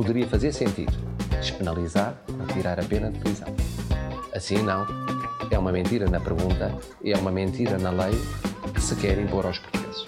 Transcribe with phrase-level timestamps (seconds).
[0.00, 0.96] poderia fazer sentido
[1.38, 3.48] despenalizar ou tirar a pena de prisão.
[4.34, 4.86] Assim não,
[5.50, 8.18] é uma mentira na pergunta e é uma mentira na lei
[8.72, 10.04] que se quer impor aos portugueses.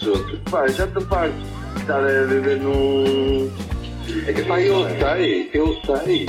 [0.00, 1.34] Pronto, pá, já estou farto
[1.74, 3.50] de estar a viver num.
[4.26, 6.26] É que pá, eu sei, eu sei.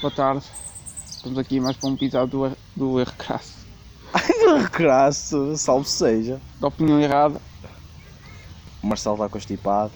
[0.00, 0.44] Boa tarde.
[1.08, 3.54] Estamos aqui mais para um episódio do, do erro crasso.
[4.72, 6.40] Crasso, salve seja.
[6.60, 7.40] Da opinião errada.
[8.86, 9.90] O Marcelo está constipado.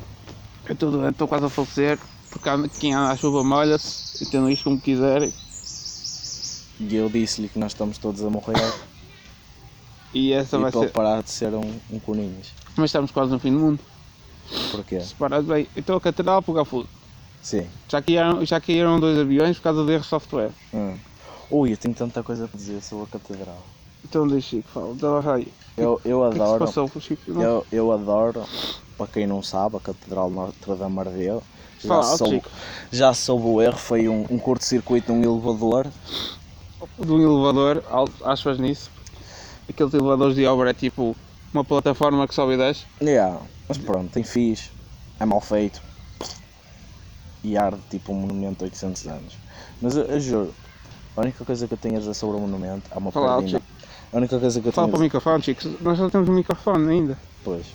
[0.67, 1.97] Eu estou doente, estou quase a falecer.
[2.29, 4.25] Porque anda- quem anda à chuva molha-se.
[4.25, 5.33] Entendam isto como quiserem.
[6.81, 8.55] E eu disse-lhe que nós estamos todos a morrer.
[10.13, 10.91] E essa e vai ser.
[10.91, 12.49] parar de ser um, um coninhas.
[12.75, 13.79] Mas estamos quase no fim do mundo.
[14.73, 14.99] Porquê?
[15.01, 15.69] Se parares bem.
[15.77, 16.89] Estou a catedral para pegar fogo.
[17.41, 17.65] Sim.
[17.89, 20.51] Já caíram, já caíram dois aviões por causa de erro de software.
[20.75, 20.99] Hum.
[21.49, 23.63] Ui, eu tenho tanta coisa para dizer sobre a catedral.
[24.05, 24.95] Então deixa Chico, fala.
[24.95, 25.49] Dá aí.
[25.77, 26.65] Eu, eu O que é que se adoro.
[26.67, 27.23] passou, Chico?
[27.33, 28.45] Não- Eu, eu adoro,
[28.99, 31.43] para quem não sabe, a Catedral Notre Dame ardeu.
[31.83, 32.51] Já, Fala soube, Chico.
[32.93, 35.87] já soube o erro, foi um, um curto-circuito num elevador.
[36.99, 37.83] de um elevador,
[38.25, 38.91] aspas nisso.
[39.69, 41.17] Aqueles elevadores de obra é tipo
[41.55, 42.85] uma plataforma que sobe e desce.
[43.01, 44.71] Yeah, mas pronto, tem fixe,
[45.19, 45.81] é mal feito.
[47.43, 49.35] E arde tipo um monumento de 800 anos.
[49.81, 50.55] Mas eu, eu juro,
[51.17, 53.63] a única coisa que eu tenho a dizer sobre o monumento é uma Fala perda.
[54.13, 55.69] A única coisa que eu Fala tenho para o microfone, Chico.
[55.81, 57.19] Nós só temos um microfone ainda.
[57.45, 57.67] Pois.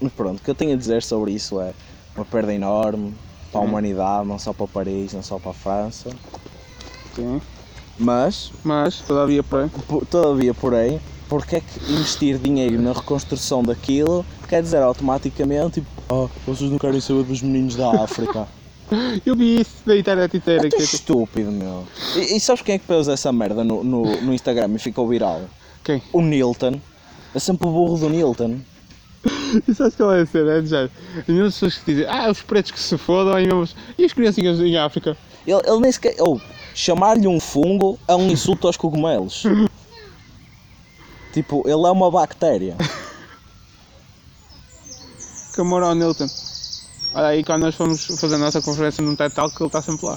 [0.00, 1.72] Mas pronto, o que eu tenho a dizer sobre isso é
[2.14, 3.14] uma perda enorme
[3.50, 3.68] para a Hum.
[3.68, 6.10] humanidade, não só para Paris, não só para a França.
[7.14, 7.40] Sim.
[7.98, 14.24] Mas, Mas, todavia, porém, por- todavia, porém, porque é que investir dinheiro na reconstrução daquilo
[14.48, 18.46] quer dizer automaticamente tipo, oh, vocês não querem saber dos meninos da África?
[19.26, 20.66] eu vi isso na internet inteira.
[20.66, 21.84] É que é tipo- estúpido, meu.
[22.14, 25.08] E, e sabes quem é que pôs essa merda no, no, no Instagram e ficou
[25.08, 25.42] viral?
[25.88, 26.02] Quem?
[26.12, 26.78] O Nilton.
[27.34, 28.60] É sempre o burro do Nilton.
[29.66, 30.52] E sabes qual é a cena?
[30.58, 30.90] É género.
[31.16, 34.12] As mesmas pessoas que dizem, ah, os pretos que se fodam, e, mesmo- e as
[34.12, 35.16] criancinhas em África?
[35.46, 36.14] Ele, ele nem sequer.
[36.20, 36.38] Oh,
[36.74, 39.44] chamar-lhe um fungo é um insulto aos cogumelos.
[41.32, 42.76] tipo, ele é uma bactéria.
[45.54, 46.28] Que amor ao Newton.
[47.14, 50.06] Olha aí, quando nós fomos fazer a nossa conferência num TED Talk, ele está sempre
[50.06, 50.16] lá.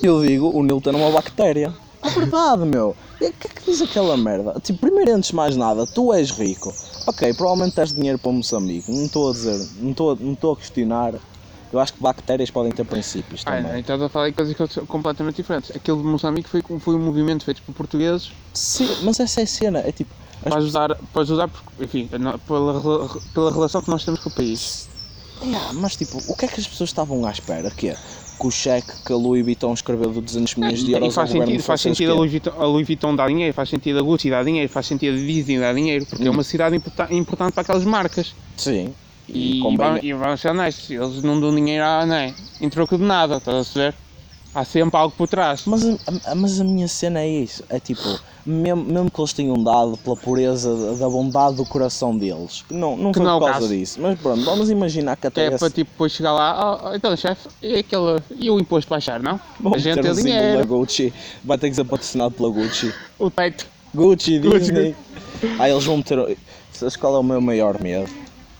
[0.00, 1.74] Eu digo, o Newton é uma bactéria.
[2.02, 2.90] É verdade, meu.
[2.90, 4.58] O que é que diz aquela merda?
[4.60, 6.74] Tipo, primeiro, antes de mais nada, tu és rico.
[7.06, 8.90] Ok, provavelmente tens dinheiro para Moçambique.
[8.90, 11.14] Não estou a dizer, não estou, a- não estou a questionar.
[11.72, 13.80] Eu acho que bactérias podem ter princípios Ah, também.
[13.80, 14.56] então a falar em coisas
[14.86, 15.70] completamente diferentes.
[15.74, 19.46] Aquele de Moçambique foi, foi um movimento feito por portugueses Sim, mas essa é a
[19.46, 19.78] cena.
[19.80, 20.10] É tipo,
[20.44, 22.80] as para ajudar, para ajudar porque, enfim, não- pela,
[23.34, 24.88] pela relação que nós temos com o país.
[25.42, 27.70] Yeah, mas tipo, o que é que as pessoas estavam à espera?
[27.70, 27.96] Que é?
[28.38, 31.28] Que o cheque que a Louis Vuitton escreveu de 200 milhões de E euros faz
[31.30, 32.16] ao governo sentido, faz sentido a é?
[32.16, 35.14] Louis, Vuitton, a Louis Vuitton dar dinheiro, faz sentido a Gucci dar dinheiro, faz sentido
[35.14, 38.34] a Disney dar dinheiro, porque é uma cidade importa- importante para aquelas marcas.
[38.56, 38.94] Sim.
[39.28, 42.68] E, convém- vamos, e vamos ser honestos, eles não dão dinheiro a, não é, em
[42.70, 43.94] troco de nada, estás a perceber?
[44.54, 45.62] Há sempre algo por trás.
[45.66, 45.84] Mas
[46.26, 47.62] a, mas a minha cena é isso.
[47.68, 48.02] É tipo,
[48.44, 52.64] mesmo, mesmo que eles tenham dado pela pureza da- da bondade do coração deles.
[52.70, 53.74] Não, não Que foi não é por causa caso.
[53.76, 54.00] disso.
[54.00, 56.94] Mas pronto, vamos imaginar que até é esse- para tipo, depois chegar lá, oh, oh,
[56.94, 59.38] então chefe, e, aquele, e o imposto baixar, não?
[59.60, 61.12] Vão a gente tem um símbolo da dinheiro, Gucci.
[61.44, 62.92] Vai ter que ser patrocinado pela Gucci.
[63.18, 63.66] o teto.
[63.94, 64.58] Gucci, Gucci.
[64.60, 64.96] Disney.
[65.58, 66.36] Aí eles vão meter.
[66.72, 68.08] Sabes qual é o meu maior medo?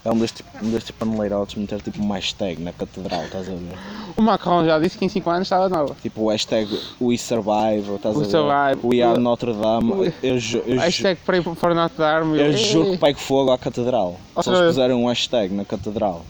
[0.04, 3.76] É um destes, um destes paneleirotes meter tipo uma hashtag na catedral, estás a ver?
[4.16, 5.94] O Macron já disse que em 5 anos estava nova.
[6.00, 6.66] Tipo o hashtag
[7.00, 8.30] We Survive, estás We a ver?
[8.30, 8.80] Survive.
[8.86, 9.92] We Are Notre Dame.
[9.92, 12.38] We- Eu, ju- eu, ju- Hashtag para ir para Notre Dame.
[12.38, 14.18] eu juro que pego fogo à catedral.
[14.40, 16.24] Se eles puserem um hashtag na catedral,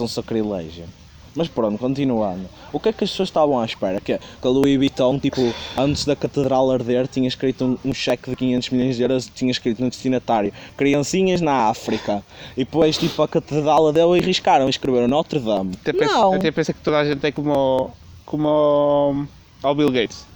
[0.00, 0.84] um sacrilégio.
[1.38, 2.46] Mas pronto, continuando.
[2.72, 4.00] O que é que as pessoas estavam à espera?
[4.00, 5.40] Que, é que a Louis Vuitton, tipo,
[5.76, 9.50] antes da catedral arder, tinha escrito um, um cheque de 500 milhões de euros, tinha
[9.52, 12.24] escrito no destinatário Criancinhas na África.
[12.56, 15.74] E depois, tipo, a catedral ardeu e riscaram e escreveram Notre Dame.
[15.80, 16.34] Até pensa, Não!
[16.34, 17.90] até pensa que toda a gente é como, o-
[18.26, 19.26] como o-
[19.62, 20.26] ao Bill Gates.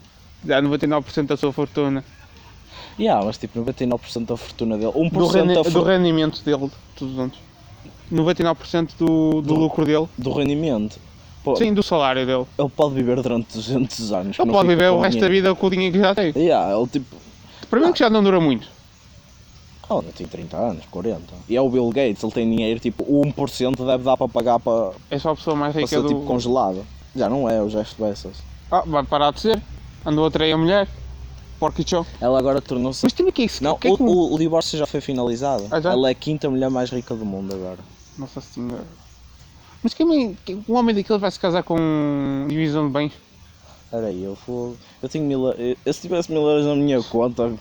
[0.44, 2.04] Dá 99% da sua fortuna.
[2.96, 4.92] Yeah, mas tipo, 99% da fortuna dele.
[4.94, 7.38] 1% Do, rendi- da do rendimento dele, todos juntos.
[8.12, 10.06] 99% do, do Do- lucro dele.
[10.18, 10.98] do rendimento.
[11.44, 12.46] Pô, Sim, do salário dele.
[12.56, 14.38] Ele pode viver durante 200 anos.
[14.38, 16.32] Ele pode viver o resto da vida com o dinheiro que já tem.
[16.36, 17.16] Yeah, ele tipo.
[17.68, 18.68] Primeiro que já não dura muito.
[19.88, 21.20] Oh, ele tem 30 anos, 40.
[21.48, 24.58] E é o Bill Gates, ele tem dinheiro, tipo, o 1% deve dar para pagar
[24.60, 26.08] para, É só a pessoa mais para rica ser do...
[26.08, 26.86] tipo congelado.
[27.14, 28.36] Já não é o Jeff Bezos.
[28.70, 29.60] Ah, vai parar de ser.
[30.06, 30.88] Andou a trair a mulher.
[31.86, 32.04] Show.
[32.20, 33.04] Ela agora tornou-se.
[33.04, 33.62] Mas também que é isso?
[33.62, 34.02] Não, que é que...
[34.02, 35.64] o, o- o divórcio já foi finalizado.
[35.70, 35.92] Ah, já?
[35.92, 37.78] Ela é a quinta mulher mais rica do mundo agora.
[38.18, 38.84] Nossa senhora.
[39.82, 43.12] Mas quem, quem- um homem daquele vai se casar com divisão de bens?
[43.90, 44.74] Era aí, eu fui.
[45.02, 45.48] Eu tenho mil.
[45.52, 47.52] eu- eu, se tivesse mil euros na minha conta,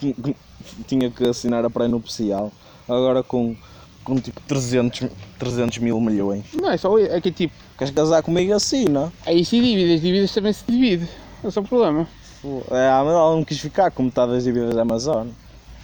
[0.87, 2.51] tinha que assinar a pré-nupcial.
[2.87, 3.55] Agora com
[4.03, 6.43] com tipo 300, 300 mil milhões.
[6.55, 9.11] Não, é só é que tipo, Queres casar comigo assim, não?
[9.27, 11.07] é isso e dívidas, dívidas também se divide.
[11.43, 12.07] Esse é o problema.
[12.71, 15.27] É, a Amazon não quis ficar com metade das dívidas da Amazon.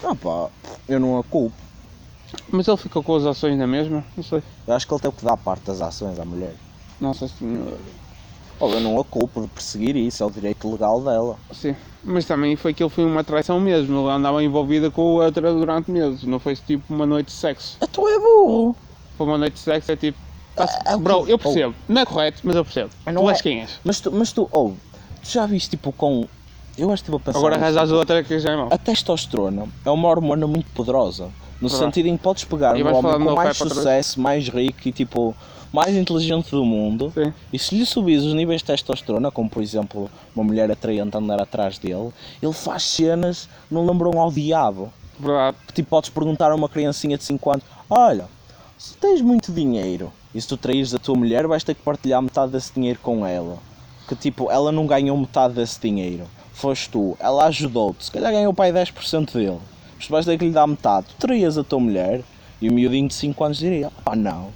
[0.01, 0.49] Não pá,
[0.89, 1.55] eu não a culpo.
[2.49, 4.03] Mas ele ficou com as ações na mesma?
[4.15, 4.41] Não sei.
[4.67, 6.53] Eu acho que ele teve que dar parte das ações à mulher.
[6.99, 7.77] Nossa senhora.
[8.59, 11.37] Ou eu não a culpo de perseguir isso, é o direito legal dela.
[11.51, 11.75] Sim.
[12.03, 13.99] Mas também foi que ele foi uma traição mesmo.
[14.01, 16.23] Ele andava envolvida com outra durante meses.
[16.23, 17.77] Não foi tipo uma noite de sexo.
[17.79, 18.75] Ah, tu é burro!
[19.17, 20.17] Foi uma noite de sexo, é tipo.
[20.55, 20.63] É
[20.95, 21.75] o que- Bro, eu percebo.
[21.87, 22.89] Não é correto, mas eu percebo.
[23.05, 23.79] Não tu é- és quem és.
[23.83, 24.71] Mas tu, mas tu, oh,
[25.21, 26.25] tu já viste tipo com.
[26.75, 27.37] Eu acho que estive a pensar.
[27.39, 28.69] Agora arranjas outra que já é mau.
[28.71, 31.29] A testosterona é uma hormona muito poderosa.
[31.59, 34.91] No sentido em que podes pegar E um homem com mais sucesso, mais rico e
[34.91, 35.35] tipo
[35.71, 37.33] mais inteligente do mundo Sim.
[37.51, 41.41] e se lhe subis os níveis de testosterona, como por exemplo uma mulher atraente andar
[41.41, 42.09] atrás dele,
[42.41, 44.91] ele faz cenas que não lembram ao diabo.
[45.19, 45.57] Verdade.
[45.67, 48.25] Que tipo podes perguntar a uma criancinha de 5 anos: Olha,
[48.77, 52.21] se tens muito dinheiro e se tu traíres a tua mulher, vais ter que partilhar
[52.21, 53.57] metade desse dinheiro com ela.
[54.07, 56.25] Que tipo, ela não ganhou metade desse dinheiro.
[56.53, 59.59] Foste tu, ela ajudou-te, se calhar ganhou o pai 10% dele.
[59.97, 61.07] Mas tu vais ter que lhe dar metade.
[61.09, 62.23] Tu traías a tua mulher
[62.61, 64.49] e o miudinho de 5 anos diria: Ah, não.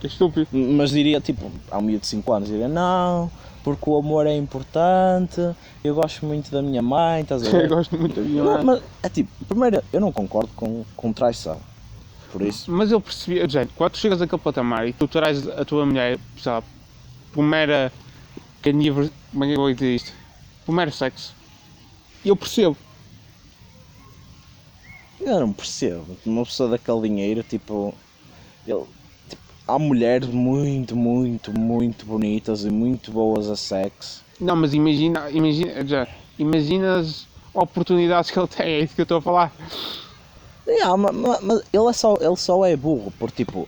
[0.00, 0.48] Que estúpido.
[0.52, 3.30] Mas diria tipo, há um miúdo de 5 anos, diria: Não,
[3.64, 5.40] porque o amor é importante,
[5.82, 7.68] eu gosto muito da minha mãe, estás a Eu ver?
[7.68, 8.64] gosto muito da minha Não, mãe.
[8.64, 11.58] mas é tipo, primeiro, eu não concordo com, com traição.
[12.30, 15.64] Por isso, Mas eu percebi, gente, quando tu chegas àquele patamar e tu traz a
[15.64, 16.66] tua mulher, sabe,
[17.32, 17.90] por mera.
[18.60, 20.12] canivers- Como é que eu vou dizer isto?
[20.66, 21.34] Por mero sexo.
[22.24, 22.76] Eu percebo.
[25.28, 26.16] Eu não percebo.
[26.24, 27.94] Uma pessoa daquele dinheiro, tipo,
[28.66, 28.84] ele,
[29.28, 34.24] tipo, há mulheres muito, muito, muito bonitas e muito boas a sexo.
[34.40, 36.06] Não, mas imagina, imagina, já,
[36.38, 39.52] imagina as oportunidades que ele tem, é isso que eu estou a falar.
[40.66, 43.66] Yeah, mas, mas ele, é só, ele só é burro, por tipo,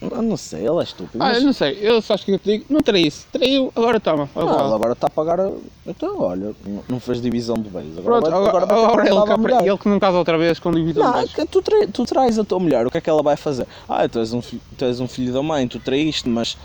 [0.00, 1.22] eu não sei, ele é estúpido.
[1.22, 3.98] Ah, mas- não sei, eu só acho que eu te digo, não traísse, traiu, agora
[3.98, 4.28] toma.
[4.34, 4.64] Não, agora.
[4.64, 5.40] ele agora está a pagar.
[5.40, 5.52] a-
[5.86, 7.98] Então, olha, não- não fez divisão de bens.
[7.98, 10.70] Agora, Pronto, vai, agora, agora agora ele, que ele que não casa outra vez com
[10.70, 11.34] divisão Não, de é bens.
[11.34, 13.66] que tu, tra- tu traz a tua mulher, o que é que ela vai fazer?
[13.88, 16.56] Ah, tu és um, tu és um filho da mãe, tu traíste, mas.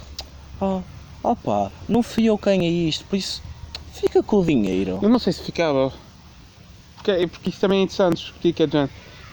[1.24, 3.42] Ah, pá, não fui eu quem é isto, por isso
[3.94, 5.00] fica com o dinheiro.
[5.02, 5.92] Eu não sei se ficava.
[6.96, 8.90] Porque, porque isso também é interessante discutir que é.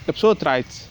[0.08, 0.89] A pessoa trai-te.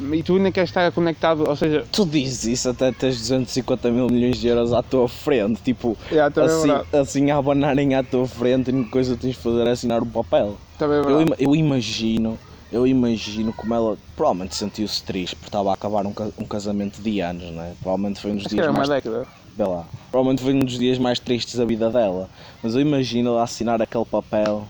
[0.00, 4.06] E tu ainda queres estar conectado, ou seja, Tu dizes isso até tens 250 mil
[4.08, 8.02] milhões de euros à tua frente, tipo, Yeah, também é assim, assim a abanarem à
[8.02, 10.58] tua frente e a única coisa que tens de fazer é assinar um papel.
[10.78, 12.36] também é Eu, eu imagino,
[12.72, 17.00] eu imagino como ela provavelmente sentiu-se triste porque estava a acabar um, ca- um casamento
[17.00, 17.74] de anos, né?
[17.80, 18.88] Provavelmente foi um dos Acho dias mais.
[18.88, 19.26] década.
[19.56, 19.86] Vê lá.
[20.10, 22.28] Provavelmente foi um dos dias mais tristes da vida dela.
[22.60, 24.66] Mas eu imagino ela assinar aquele papel.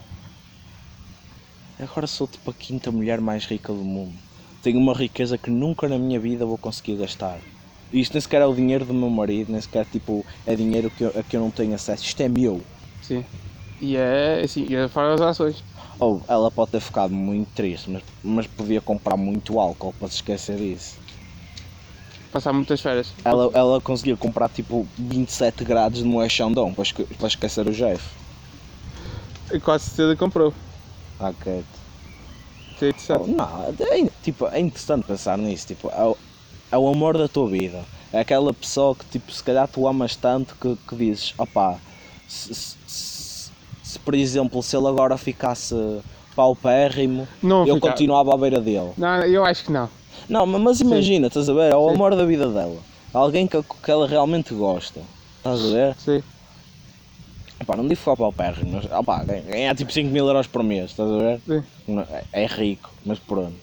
[1.80, 4.12] Agora sou tipo a quinta mulher mais rica do mundo.
[4.64, 7.38] Tenho uma riqueza que nunca na minha vida vou conseguir gastar.
[7.92, 11.04] Isto nem sequer é o dinheiro do meu marido, nem sequer tipo, é dinheiro que
[11.04, 12.02] eu, a que eu não tenho acesso.
[12.02, 12.60] Isto é meu.
[13.02, 13.24] Sim.
[13.80, 15.62] E é assim, e é fora das ações.
[16.00, 20.14] Ou ela pode ter ficado muito triste, mas, mas podia comprar muito álcool para se
[20.16, 20.96] esquecer disso.
[22.32, 23.12] Passar muitas férias.
[23.24, 27.72] Ela, ela conseguia comprar tipo 27 graus de Moé Chandon para, esque- para esquecer o
[27.72, 28.02] Jeff.
[29.52, 30.52] E quase certeza comprou.
[31.20, 31.52] Ok.
[31.58, 31.83] Isso
[32.82, 33.30] é interessante.
[33.30, 35.66] Não, é, tipo, é interessante pensar nisso.
[35.66, 36.16] Tipo, é, o,
[36.72, 37.84] é o amor da tua vida.
[38.12, 41.76] É aquela pessoa que tipo, se calhar tu amas tanto que, que dizes, opá,
[42.28, 43.50] se, se, se-
[43.82, 45.74] se, por exemplo, se ele agora ficasse
[46.36, 48.90] paupérrimo, Não eu ficar- continuava à beira dele.
[48.96, 49.88] Não, eu acho que não.
[50.28, 51.72] Não, ma- mas imagina, estás a ver?
[51.72, 51.94] É o Sim.
[51.94, 52.78] amor da vida dela.
[53.12, 55.00] Alguém que, que ela realmente gosta.
[55.38, 55.96] Estás a ver?
[55.98, 56.22] Sim.
[57.62, 61.10] Opá, não digo ficar paupérrimo, mas opá, ganhar tipo 5 mil euros por mês, estás
[61.10, 61.40] a ver?
[61.46, 61.62] Sim.
[61.88, 63.54] Não, é- É rico, mas pronto.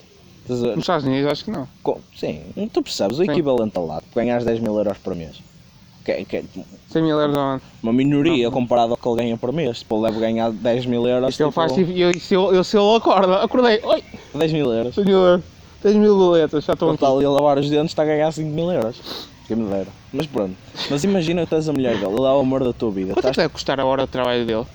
[0.44, 0.76] Estás a ver?
[0.76, 1.68] Nos Estados Unidos acho que não.
[1.84, 2.42] Co- Sim,
[2.74, 3.32] tu percebes, o Sim.
[3.32, 5.36] equivalente a lá, ganhas 10 mil euros por mês.
[6.04, 6.44] Que, que é
[6.90, 7.62] 100 mil euros ao ano.
[7.84, 9.80] uma minoria comparado ao que ele ganha por mês.
[9.80, 11.36] Tipo, ele deve ganhar 10 mil euros.
[11.36, 14.52] Se ele tipo, faz tipo, eu, se, eu, eu, se ele acorda, acordei, oi, 10
[14.54, 14.96] mil euros.
[14.96, 15.44] 100 mil euros,
[15.84, 17.04] 10 mil boletas, já estão Ele aqui.
[17.04, 19.00] está ali a lavar os dentes, está a ganhar 5 mil euros.
[19.48, 19.88] Quem me dera.
[20.14, 20.56] Mas pronto.
[20.90, 23.14] Mas imagina que tu és a mulher dele, ele é o amor da tua vida.
[23.14, 24.66] Quanto é Estás deve custar a hora de trabalho dele?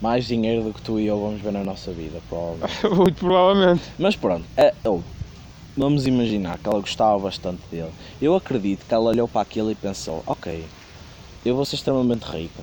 [0.00, 2.86] mais dinheiro do que tu e eu vamos ver na nossa vida, provavelmente.
[2.88, 3.82] Muito provavelmente.
[3.98, 5.00] Mas pronto, é, oh,
[5.76, 7.90] vamos imaginar que ela gostava bastante dele.
[8.20, 10.64] Eu acredito que ela olhou para aquilo e pensou: ok,
[11.44, 12.62] eu vou ser extremamente rica.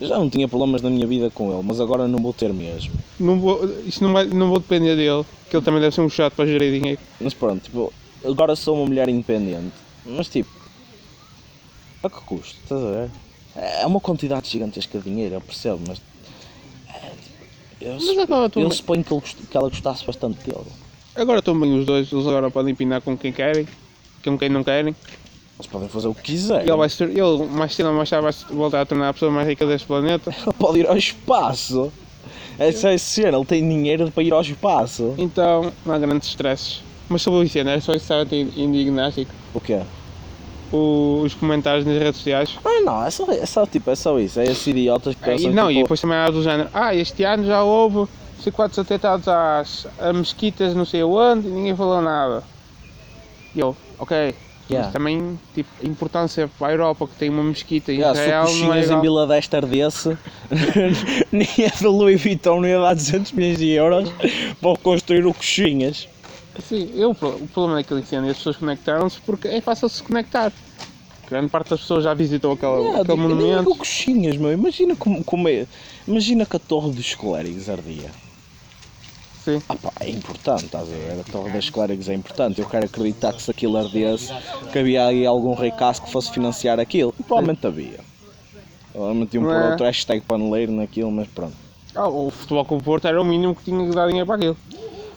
[0.00, 2.52] Eu já não tinha problemas na minha vida com ele, mas agora não vou ter
[2.52, 2.92] mesmo.
[3.18, 6.10] Não vou, isto não, vai, não vou depender dele, que ele também deve ser um
[6.10, 7.00] chato para gerir dinheiro.
[7.18, 7.90] Mas pronto, tipo,
[8.26, 9.72] agora sou uma mulher independente.
[10.04, 10.50] Mas tipo,
[12.02, 12.56] a que custo?
[12.62, 13.10] Estás a ver?
[13.56, 16.00] É uma quantidade gigantesca de dinheiro, eu percebo, mas.
[16.88, 17.44] é, tipo,
[17.80, 18.60] eu, Mas acaba tu.
[18.60, 20.66] eu suponho que, ele que ela gostasse bastante dele.
[21.14, 23.66] Agora estão bem os dois, eles agora podem pinar com quem querem,
[24.22, 24.94] com quem não querem.
[25.58, 26.68] Eles podem fazer o que quiserem.
[26.68, 29.30] Ele, vai ser, ele mais cedo ou mais tarde vai voltar a tornar a pessoa
[29.30, 30.30] mais rica deste planeta.
[30.44, 31.90] Ele pode ir ao espaço.
[32.58, 35.14] Essa é a cena, ele tem dinheiro para ir ao espaço.
[35.18, 36.82] Então não há grandes estresses.
[37.08, 39.30] Mas sobre o Vicente, é só isso que estava indignástico.
[39.54, 39.80] O quê?
[40.72, 42.58] O- os comentários nas redes sociais.
[42.64, 44.40] Ah não, é só, é só tipo, é só isso.
[44.40, 46.68] É esses idiotas que É, pensam e, não, e tipo, depois também há do género,
[46.74, 48.08] ah, este ano já houve não
[48.42, 52.42] sei quantos atentados às a mesquitas não sei onde e ninguém falou nada.
[53.54, 54.34] E eu, ok,
[54.68, 54.88] Yeah.
[54.88, 58.20] mas também tipo, a importância para a Europa que tem uma mesquita em Yeah, se
[58.20, 59.00] o Israel não é coxinhas em igual.
[59.02, 60.18] Vila Desta ardesse,
[61.30, 64.10] nem é da Louis Vuitton, não ia dar 200 milhões de euros
[64.60, 66.08] para construir o coxinhas.
[66.60, 67.14] Sim, eu, o
[67.48, 70.52] problema daquele incêndio, as pessoas conectaram-se porque é fácil se conectar.
[71.28, 73.64] Grande parte das pessoas já visitou aquele, Yeah, aquele digo- monumento.
[73.64, 74.52] digo coxinhas, meu.
[74.52, 75.66] Imagina como, como é.
[76.06, 78.10] Imagina que a Torre dos Clérigos ardia.
[79.44, 79.60] Sim.
[79.68, 81.20] Ah pá, é importante, estás a ver?
[81.20, 82.60] A Torre dos Clérigos é importante.
[82.60, 84.32] Eu quero acreditar que se aquilo ardesse,
[84.72, 87.12] que havia aí algum ricaço que fosse financiar aquilo.
[87.18, 88.00] E provavelmente havia.
[88.92, 89.70] Provavelmente iam pôr Não é?
[89.70, 91.54] outro hashtag paneleiro naquilo, mas pronto.
[91.94, 94.36] Ah, o futebol com o Porto era o mínimo que tinha que dar dinheiro para
[94.36, 94.56] aquilo.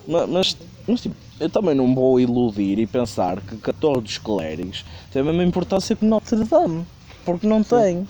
[0.07, 0.55] Ma- Mas,
[0.89, 4.83] mas, tipo, eu também não vou iludir e pensar que, que a Torre dos Clérigos
[5.11, 6.85] tem a mesma importância que Notre Dame.
[7.25, 8.07] Porque não tem.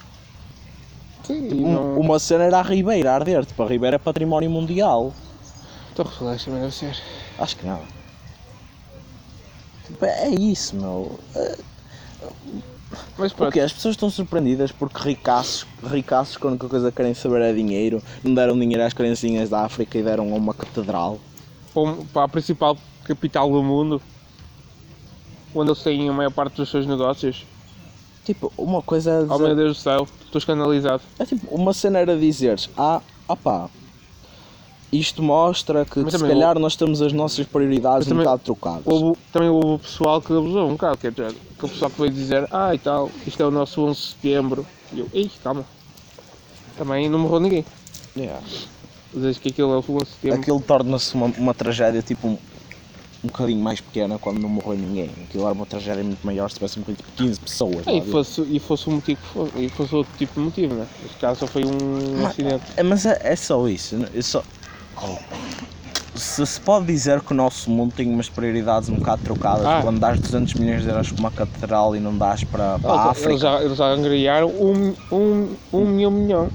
[1.25, 1.99] Sim, Um- não...
[1.99, 3.45] Uma cena era a Ribeira a arder.
[3.45, 5.13] Tipo, a Ribeira é património mundial.
[5.95, 6.95] Torre Flash também deve ser.
[7.37, 7.81] Acho que não.
[9.85, 11.19] Tipo, é isso, meu.
[13.17, 16.97] Mas pronto, Porque as pessoas estão surpreendidas porque ricaços, ricaços que a única coisa que
[16.97, 20.53] querem saber é dinheiro, não deram dinheiro às criancinhas da África e deram a uma
[20.53, 21.19] catedral.
[22.13, 24.01] Para a principal capital do mundo,
[25.53, 27.45] onde eles têm a maior parte dos seus negócios.
[28.25, 31.01] Tipo, uma coisa é Oh meu dizer, Deus do céu, estou escandalizado.
[31.17, 33.69] é tipo, uma cena era dizeres, ah, opá,
[34.91, 38.83] isto mostra que, que se calhar nós temos as nossas prioridades um bocado trocadas.
[38.85, 42.13] Houve, também houve o pessoal que abusou um bocado, quer dizer, aquele pessoal que veio
[42.13, 44.65] dizer, ah e tal, isto é o nosso 11 de setembro.
[44.91, 45.63] E eu, ei, calma.
[46.77, 47.65] Também não morreu ninguém.
[48.17, 48.41] Yeah.
[49.13, 50.39] Dizes que aquilo é o 11 de setembro.
[50.39, 52.31] Aquilo torna-se uma, uma tragédia tipo um,
[53.23, 55.09] um bocadinho mais pequena quando não morreu ninguém.
[55.27, 57.87] Aquilo era uma tragédia muito maior se tivesse morrido tipo 15 pessoas.
[57.87, 60.85] É, e, fosse, e fosse o motivo fosse, e fosse outro tipo de motivo, né?
[61.01, 62.63] Neste caso só foi um Mas- acidente.
[62.77, 63.95] É, mas é, é só isso.
[64.15, 64.43] é só...
[66.15, 69.79] Se se pode dizer que o nosso mundo tem umas prioridades um bocado trocadas, Ah.
[69.81, 72.95] quando dás 200 milhões de euros para uma catedral e não dás para, para a
[72.95, 73.29] Eles, África.
[73.29, 76.49] eles já, eles já angariaram um, um, um milhão, milhão.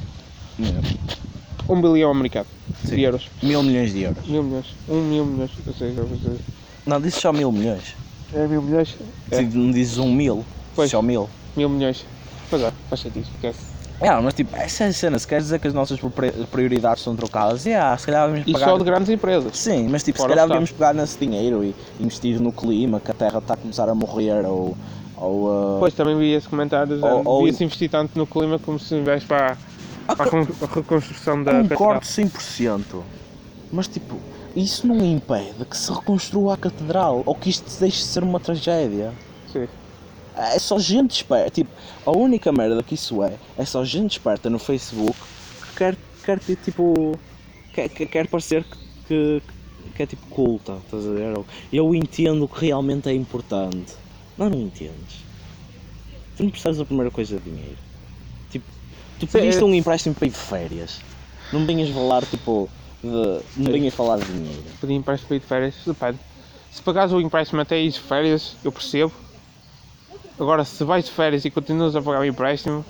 [1.68, 2.47] Um bilhão americano
[2.85, 2.97] Sim.
[2.97, 3.28] de euros.
[3.42, 4.26] Mil milhões de euros.
[4.26, 4.66] Mil milhões.
[4.88, 5.50] Um mil milhões.
[5.66, 6.38] Eu sei, eu sei.
[6.87, 7.94] Não, dizes só mil milhões.
[8.35, 8.94] É mil milhões?
[9.30, 9.37] É.
[9.37, 10.44] Se não dizes um mil,
[10.75, 10.90] Pois.
[10.90, 11.28] só mil.
[11.56, 12.04] Mil milhões.
[12.50, 13.26] Pois é, faz sentido.
[13.35, 13.75] esquece.
[14.00, 15.18] É, mas tipo, essa é a cena.
[15.18, 18.52] Se queres dizer que as nossas pri- prioridades são trocadas, yeah, se calhar vamos E
[18.52, 18.66] pagar.
[18.68, 19.56] só de grandes empresas.
[19.56, 22.99] Sim, mas tipo, se Fora o calhar devíamos pegar nesse dinheiro e investir no clima,
[23.00, 24.76] que a Terra está a começar a morrer, ou.
[25.16, 28.78] ou uh, Depois também vi esse comentário, Ou- ou- devia-se investir tanto no clima como
[28.80, 29.56] se investe para,
[30.06, 31.78] para a con- a reconstrução da catedral.
[31.78, 33.02] Concordo 100%.
[33.73, 34.20] Mas tipo,
[34.54, 38.38] isso não impede que se reconstrua a catedral ou que isto deixe de ser uma
[38.38, 39.12] tragédia.
[39.52, 39.68] Sim.
[40.37, 41.50] É só gente esperta.
[41.50, 41.70] Tipo,
[42.04, 45.16] a única merda que isso é, é só gente esperta no Facebook
[45.61, 47.18] que quer, quer tipo.
[47.73, 48.64] quer, quer, parecer
[49.06, 49.42] que,
[49.94, 51.37] que, é tipo culta, estás a ver?
[51.73, 53.94] Eu entendo o que realmente é importante.
[54.37, 55.25] Não, não entendes.
[56.37, 57.78] Tu não precisas da primeira coisa de dinheiro.
[59.21, 61.00] Tu pediste é- um empréstimo para ir de férias.
[61.52, 62.68] Não venhas falar tipo.
[63.02, 63.09] De,
[63.56, 64.62] não venhas falar de dinheiro.
[64.80, 66.18] Pedir empréstimo para ir de férias, depende.
[66.73, 69.12] Se pagares o empréstimo até ir de férias, eu percebo.
[70.38, 72.85] Agora, se vais de férias e continuas a pagar o empréstimo,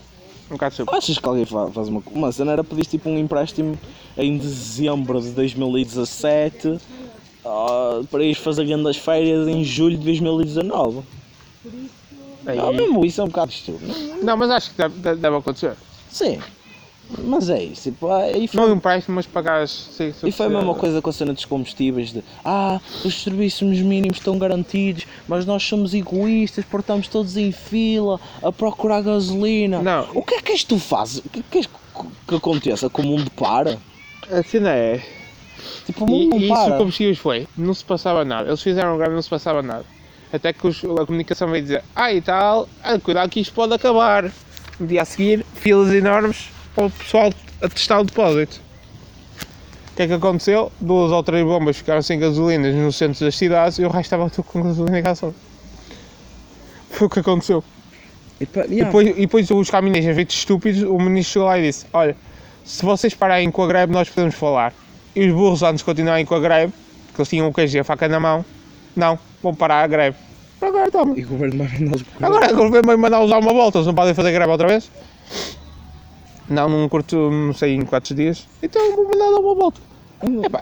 [0.51, 0.97] um bocado sempre.
[0.97, 2.19] Achas que alguém fa- faz uma coisa?
[2.19, 3.79] Uma cena era pedir tipo um empréstimo
[4.17, 6.79] em dezembro de 2017
[7.45, 11.03] ah, para ir fazer grandes férias em julho de 2019.
[12.47, 13.93] Aí- Não, mesmo isso é um bocado estúpido.
[14.23, 15.75] Não, mas acho que deve- deve acontecer.
[16.15, 16.39] Sim,
[17.25, 17.91] mas é isso.
[17.91, 19.71] Tipo, ah, e Não foi, o empréstimo, mas pagares.
[19.71, 23.81] se e foi a mesma coisa com a cena dos combustíveis de ah, os serviços
[23.81, 29.83] mínimos estão garantidos, mas nós somos egoístas porque estamos todos em fila a procurar gasolina.
[29.83, 30.09] Não.
[30.15, 31.19] O que é que és tu fazes?
[31.19, 31.67] O que é que és
[32.29, 32.89] que, aconteça?
[32.89, 33.77] Que o mundo para?
[34.31, 35.03] A cena é.
[35.87, 36.75] Tipo, o E, mundo não e isso para.
[36.75, 37.49] o combustíveis foi.
[37.59, 38.49] Não se passava nada.
[38.49, 39.85] Eles fizeram agora não se passava nada.
[40.33, 43.75] Até que os- a comunicação veio dizer, ah e tal, ah, cuidado que isto pode
[43.75, 44.31] acabar.
[44.79, 48.61] No dia a seguir, filas enormes para o pessoal a testar o depósito.
[49.93, 50.73] O que é que aconteceu?
[50.81, 54.29] Duas ou três bombas ficaram sem gasolinas nos centros das cidades e o resto estava
[54.29, 55.35] tudo com gasolina e gasóleo.
[56.91, 57.63] Foi o que aconteceu.
[58.41, 58.85] E pa- E yeah.
[58.87, 62.17] depois, e depois os caminhões, feitos estúpidos, o ministro chegou lá e disse: Olha,
[62.65, 64.73] se vocês pararem com a greve, nós podemos falar.
[65.15, 66.73] E os burros, antes de continuarem com a greve,
[67.15, 68.45] que eles tinham o queijo e a faca na mão.
[68.97, 70.17] Não, vão parar a greve.
[70.67, 71.19] Agora toma.
[71.19, 71.69] E o governo vai
[72.23, 74.91] Agora o governo vai mandá-los dar uma volta, eles não podem fazer greve outra vez?
[76.49, 78.47] Não, num curto, não sei, em 4 dias.
[78.63, 79.81] Então vou mandar dar uma volta.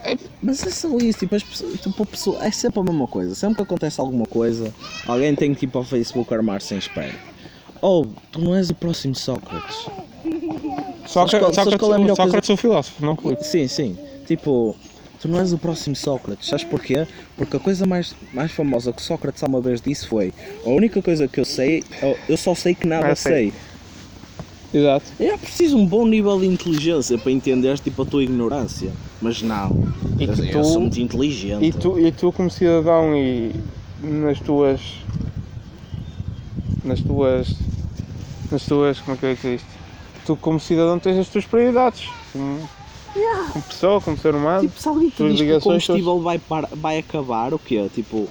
[0.05, 3.07] É- Mas é só isso, tipo, as pessoas, tipo, a pessoa, é sempre a mesma
[3.07, 3.35] coisa.
[3.35, 4.73] Sempre que acontece alguma coisa,
[5.07, 7.15] alguém tem que ir para o Facebook armar sem espera.
[7.81, 9.77] Oh, tu não és o próximo Sócrates.
[11.07, 13.05] Só que, Sabes qual- só sabes que qual é a melhor Sócrates é o filósofo,
[13.05, 13.17] não.
[13.41, 13.99] Sim, sim.
[14.27, 14.77] Tipo,
[15.23, 16.49] tu não és o próximo Sócrates.
[16.49, 17.07] Sabes porquê?
[17.37, 20.35] Porque a coisa mais, mais famosa que Sócrates uma vez disse foi:
[20.67, 23.53] A única coisa que eu sei, eu- eu só sei que nada Ah, sei.
[23.53, 24.81] sei.
[24.81, 25.13] Exato.
[25.21, 28.93] É preciso um bom nível de inteligência para entender tipo, a tua ignorância.
[29.21, 29.77] Mas não.
[30.19, 31.65] E eu, que eu tu- sou muito inteligente.
[31.65, 33.53] E tu, e tu como cidadão e
[34.01, 34.81] nas tuas.
[36.83, 37.55] Nas tuas.
[38.51, 39.01] Nas tuas.
[39.01, 39.69] Como é que dizer isto?
[40.25, 42.09] Tu como cidadão tens as tuas prioridades.
[43.13, 44.61] Como, como pessoa, como ser humano.
[44.69, 47.89] Tipo, se alguém te diz que o combustível vai, par- vai acabar, o quê?
[47.91, 48.29] Tipo,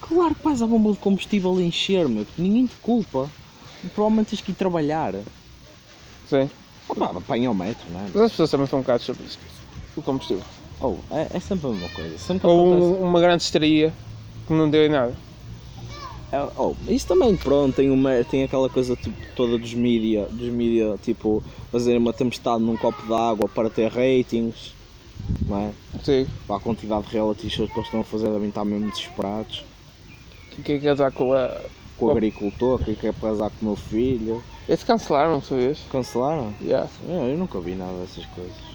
[0.00, 2.26] claro que vais à bomba de combustível encher, meu.
[2.38, 3.30] Ninguém te culpa.
[3.94, 5.14] Provavelmente tens que ir trabalhar.
[6.26, 6.48] Sim.
[6.88, 8.04] Opa, apanha o metro, não é?
[8.14, 9.38] Mas as pessoas também estão um bocado sobre isso.
[9.96, 10.44] O combustível.
[10.80, 12.18] Oh, é, é sempre a mesma coisa.
[12.18, 13.92] Sempre Ou acontece- um- uma grande histeria
[14.46, 15.14] que não deu em nada.
[16.32, 20.48] É, oh, isso também, pronto, tem, uma, tem aquela coisa tipo, toda dos mídia, dos
[20.48, 24.72] mídia, tipo, fazerem uma tempestade num copo de água para ter ratings,
[25.46, 25.72] não é?
[26.02, 26.26] Sim.
[26.46, 29.62] Para a quantidade de reality shows que eles estão a fazer devem estar mesmo desesperados.
[30.58, 31.60] O que é que é dar com a.
[31.98, 34.42] Com o agricultor, que quer casar com o meu filho.
[34.66, 35.80] Esse cancelaram, sabias?
[35.90, 36.54] Cancelaram?
[36.62, 36.88] Yeah.
[37.06, 38.72] Eu, eu nunca vi nada dessas coisas.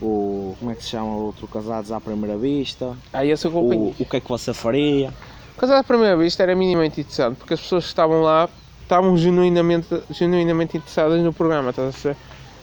[0.00, 2.96] O, como é que se chama o outro Casados à Primeira Vista?
[3.12, 5.12] Ah, esse eu O, o que é que você faria?
[5.60, 8.48] Casar à primeira vista era minimamente interessante porque as pessoas que estavam lá
[8.82, 12.16] estavam genuinamente, genuinamente interessadas no programa, estás a?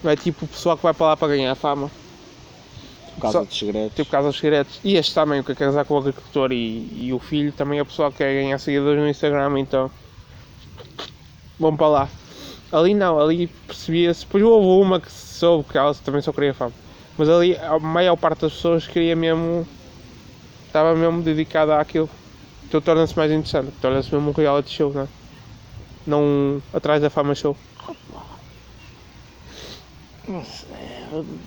[0.04, 1.92] Não é tipo o pessoal que vai para lá para ganhar fama,
[3.14, 3.94] Por causa Só- dos segredos.
[3.94, 4.80] tipo Casa dos Segredos.
[4.84, 7.78] E este também, o que é casar com o agricultor e, e o filho, também
[7.78, 9.92] é o pessoal que quer ganhar seguidores no Instagram, então
[11.60, 12.10] vão para lá.
[12.72, 16.74] Ali não, ali percebia-se, depois houve uma que soube que ela também só queria fama.
[17.16, 19.68] Mas ali a maior parte das pessoas queria mesmo,
[20.66, 22.10] estava mesmo dedicada àquilo.
[22.68, 25.08] Então torna-se mais interessante, torna-se mesmo um reality show, não é?
[26.06, 27.56] Não atrás da fama show.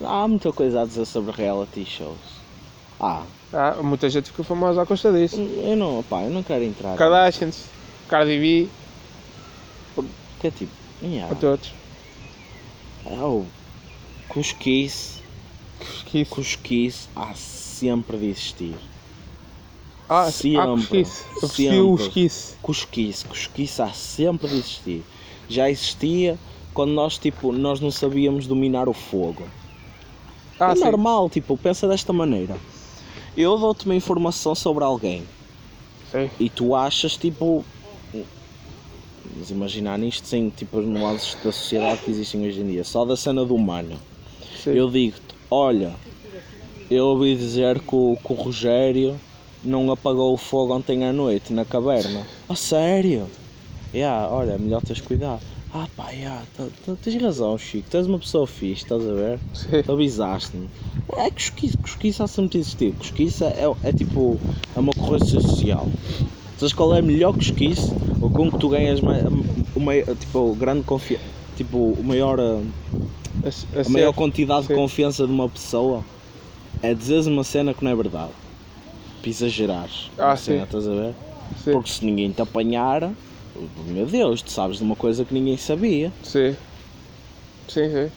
[0.03, 2.17] Há muita coisa a dizer sobre reality shows.
[2.99, 5.37] Ah, Há muita gente ficou famosa à custa disso.
[5.37, 6.97] eu não, pá, eu não quero entrar.
[6.97, 7.65] Kardashians,
[8.09, 8.69] Cardi B,
[10.41, 11.31] Que é tipo, yeah.
[11.33, 11.73] a todos.
[13.07, 13.45] oh,
[14.29, 15.21] cosquice,
[16.07, 18.77] Que cosquice há sempre de existir.
[20.13, 21.25] Ah, ah, Sempre, cosquice.
[21.35, 22.23] Eu percebi o sempre.
[22.61, 25.05] Cosquice, cosquice há sempre de existir.
[25.49, 26.37] Já existia
[26.75, 29.45] quando nós, tipo, nós não sabíamos dominar o fogo.
[30.59, 30.83] Ah, é sim.
[30.83, 32.57] normal, tipo, pensa desta maneira.
[33.37, 35.23] Eu dou-te uma informação sobre alguém
[36.11, 36.29] Sim.
[36.41, 37.65] e tu achas, tipo.
[39.33, 43.05] Vamos imaginar nisto sem, tipo, as nuances da sociedade que existem hoje em dia, só
[43.05, 43.97] da cena do humano.
[44.57, 44.73] sim.
[44.73, 45.95] Eu digo-te, olha,
[46.91, 49.19] eu ouvi dizer que o, que o Rogério
[49.65, 52.27] não apagou o fogo ontem à noite na caverna.
[52.49, 53.27] A sério?
[53.95, 55.41] Yeah, olha, é melhor teres cuidado.
[55.73, 59.13] Ah pá, yeah, tá- tá- tens razão, Chico, tu és uma pessoa fixe, estás a
[59.13, 59.39] ver?
[59.55, 59.83] Sim.
[59.85, 60.69] Tu avisaste-me.
[61.17, 62.93] É cosquice, cosquice há sempre de existir.
[62.95, 64.37] Cosquice é, é tipo
[64.75, 65.87] é uma ocorrência social.
[66.59, 67.93] Sabes qual é a melhor cosquice?
[68.21, 69.25] Ou com que tu ganhas mais,
[69.75, 71.25] o maior, tipo, grande confiança,
[71.57, 72.63] tipo, o maior, uh,
[73.45, 76.05] A, a a maior quantidade de confiança de uma pessoa
[76.83, 78.33] é dizeres uma cena que não é verdade.
[79.21, 80.11] Para exagerares.
[80.19, 80.65] Ah, uma cena, sim.
[80.65, 81.15] estás a ver?
[81.65, 81.73] Sim.
[81.73, 83.11] Porque se ninguém te apanhar,
[83.87, 86.13] meu Deus, tu sabes de uma coisa que ninguém sabia.
[86.23, 86.57] Sim.
[87.69, 88.11] Sim, sim.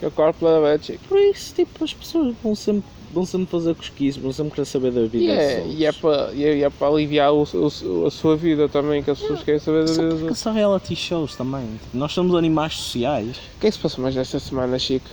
[0.00, 1.04] Eu corpo plenamente, Chico.
[1.08, 4.92] Por isso, tipo, as pessoas vão sempre, vão sempre fazer cosquice, vão sempre querer saber
[4.92, 5.74] da vida E dos é, outros.
[5.78, 9.02] e é para e é, e é para aliviar o, o- a sua vida também,
[9.02, 10.38] que as pessoas querem saber da vida dos outros.
[10.38, 11.66] são reality shows também.
[11.82, 13.36] Tipo, nós somos animais sociais.
[13.56, 15.08] O que é que se passou mais esta semana, Chico?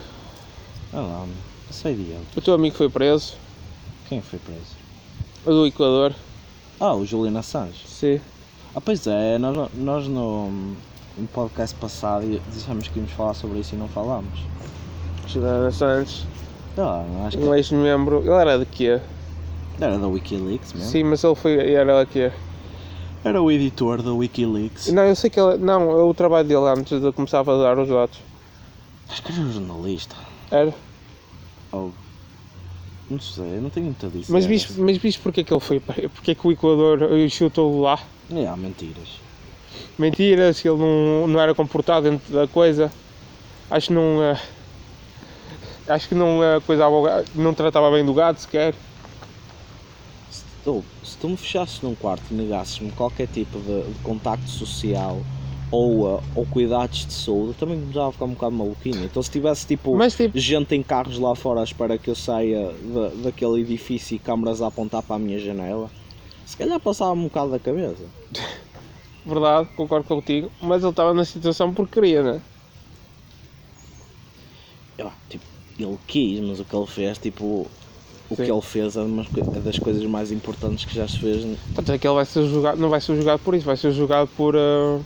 [0.91, 1.35] Ah lá, meu,
[1.67, 2.19] passei de ele.
[2.35, 3.33] O teu amigo foi preso,
[4.09, 4.82] Quem foi preso?
[5.45, 6.13] Do Equador.
[6.79, 7.85] Ah, o Julian Assange.
[7.87, 8.19] Sim.
[8.75, 10.49] Ah, pois é, nós, nós no,
[11.17, 14.39] no podcast passado dissemos que íamos falar sobre isso e não falámos.
[15.27, 16.25] Juliana Santos,
[16.77, 18.21] Ah, acho que um ex-membro.
[18.21, 18.99] Ele era de quê?
[19.79, 20.89] era da Wikileaks mesmo.
[20.89, 21.71] Sim, mas ele foi.
[21.73, 22.31] Era de quê?
[23.23, 24.87] Era o editor da Wikileaks.
[24.91, 25.57] Não, eu sei que ele.
[25.57, 28.19] Não, é o trabalho dele antes de começar a dar os dados.
[29.09, 30.15] Acho que era um jornalista.
[30.51, 30.73] Era.
[31.71, 31.93] Ou.
[33.13, 34.25] Não sei, não tenho muito a dizer.
[34.33, 35.79] Mas viste, mas viste porque é que ele foi?
[36.09, 36.99] Porque é que o Equador
[37.29, 37.99] chutou lá?
[38.31, 39.07] É, há mentiras.
[39.99, 42.91] Mentiras, ele não, não era comportado dentro da coisa.
[43.69, 44.23] Acho que não.
[44.23, 44.39] eh,
[45.87, 48.73] acho que não, coisava o ga- não tratava bem do gado sequer.
[50.65, 55.21] ou, se tu me fechasses num quarto e negasses-me qualquer tipo de, de contacto social
[55.73, 59.03] ou, uh, ou cuidados de saúde, também já ficar um bocado maluquinho.
[59.03, 62.15] Então se tivesse tipo, Mas tipo, gente em carros lá fora à espera que eu
[62.15, 65.89] saia da- daquele edifício e câmaras a apontar para a minha janela,
[66.45, 68.05] se calhar passava-me um bocado da cabeça.
[69.25, 72.41] verdade, concordo contigo, mas ele estava na situação porque queria, né?
[74.97, 75.43] Eu, tipo,
[75.79, 77.71] ele quis, mas o que ele fez, tipo,
[78.29, 78.43] o Sim.
[78.43, 81.43] que ele fez é, umas co- é das coisas mais importantes que já se fez.
[81.73, 83.91] Tanto é que ele vai ser julgado, não vai ser julgado por isso, vai ser
[83.91, 84.55] julgado por.
[84.55, 84.99] ah,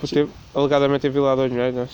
[0.00, 1.88] por ter alegadamente violado as mulheres, né?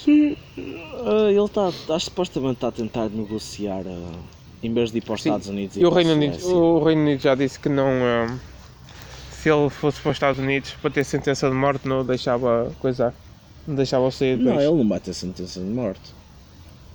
[1.04, 4.18] Ah, ele está, tá, supostamente está a tentar negociar, ah,
[4.62, 5.30] em vez de ir para os Sim.
[5.30, 7.88] Estados Unidos E o Reino, Unido, o Reino Unido já disse que não.
[7.88, 8.38] ah,
[9.30, 13.14] se ele fosse para os Estados Unidos para ter sentença de morte, não deixava coisar.
[13.66, 16.14] Não deixava sair do Não, ele não vai ter sentença de morte.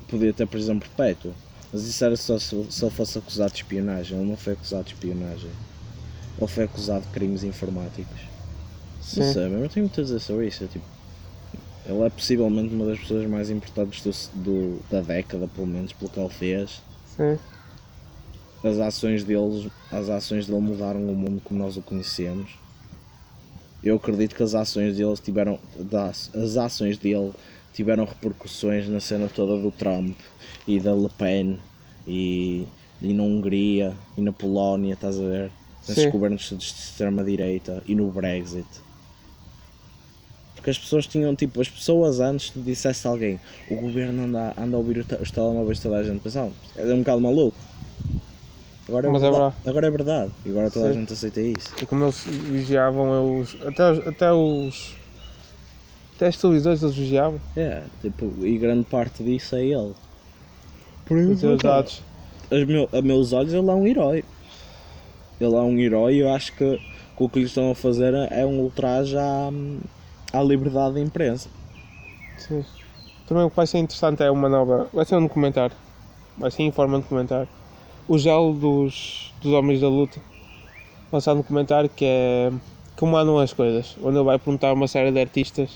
[0.09, 1.31] Podia ter prisão perpétua.
[1.71, 4.17] Mas isso era só se, se ele fosse acusado de espionagem.
[4.17, 5.49] Ele não foi acusado de espionagem.
[6.37, 8.19] Ele foi acusado de crimes informáticos.
[9.15, 9.49] Não Sim.
[9.49, 10.63] mas eu tenho muito a dizer sobre isso.
[10.63, 10.85] é tipo,
[11.91, 16.09] ele é possivelmente uma das pessoas mais importantes do, do- da década, pelo menos, pelo
[16.09, 16.81] que ele fez.
[17.17, 17.37] Sim.
[18.63, 22.51] As ações deles, as ações dele mudaram o mundo como nós o conhecemos.
[23.83, 27.31] Eu acredito que as ações dele tiveram, das- as ações dele
[27.73, 30.15] tiveram repercussões na cena toda do Trump
[30.67, 31.57] e da Le Pen
[32.07, 32.67] e,
[33.01, 35.51] e na Hungria e na Polónia, estás a ver?
[35.87, 38.67] Nesses governos de extrema direita e no Brexit.
[40.61, 44.53] Porque as pessoas tinham, tipo, as pessoas antes tu dissesse a alguém, o governo anda,
[44.55, 47.57] anda a ouvir os telemóveis de toda a gente, pensavam, é um bocado maluco.
[48.87, 50.31] Agora é, Mas é verdade, agora é verdade.
[50.45, 50.99] E agora toda a Sim.
[50.99, 51.73] gente aceita isso.
[51.81, 53.57] E como eles vigiavam os.
[53.65, 54.07] Até os.
[54.07, 54.95] Até os.
[56.15, 57.41] Até as televisões eles vigiavam.
[57.55, 59.93] É, tipo, e grande parte disso é ele.
[61.05, 62.03] Por Os seus dados.
[62.51, 64.23] Aos meu, a meus olhos ele é um herói.
[65.39, 68.13] Ele é um herói e eu acho que, que o que lhe estão a fazer
[68.29, 69.49] é um ultraje à,
[70.33, 71.49] à liberdade da imprensa.
[72.37, 72.65] Sim.
[73.27, 74.87] Também o que vai ser interessante é uma nova.
[74.93, 75.75] Vai ser um documentário.
[76.37, 77.47] Vai ser em forma de documentário.
[78.07, 80.19] O gelo dos, dos homens da luta.
[81.11, 82.51] Lançar um documentário que é.
[82.97, 83.95] Como andam as coisas.
[84.03, 85.69] Onde ele vai perguntar a uma série de artistas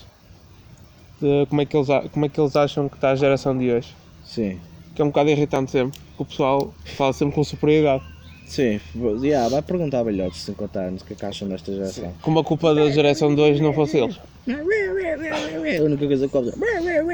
[1.20, 3.70] de como é que eles, como é que eles acham que está a geração de
[3.70, 3.94] hoje.
[4.24, 4.60] Sim.
[4.94, 5.98] Que é um bocado irritante sempre.
[6.16, 8.04] porque O pessoal fala sempre com superioridade.
[8.46, 8.80] Sim,
[9.22, 12.14] yeah, vai perguntar a velhotes de 50 anos o que é que acham desta geração.
[12.22, 14.18] Como a culpa da geração de hoje não fosse eles.
[14.48, 16.52] A única coisa que ouve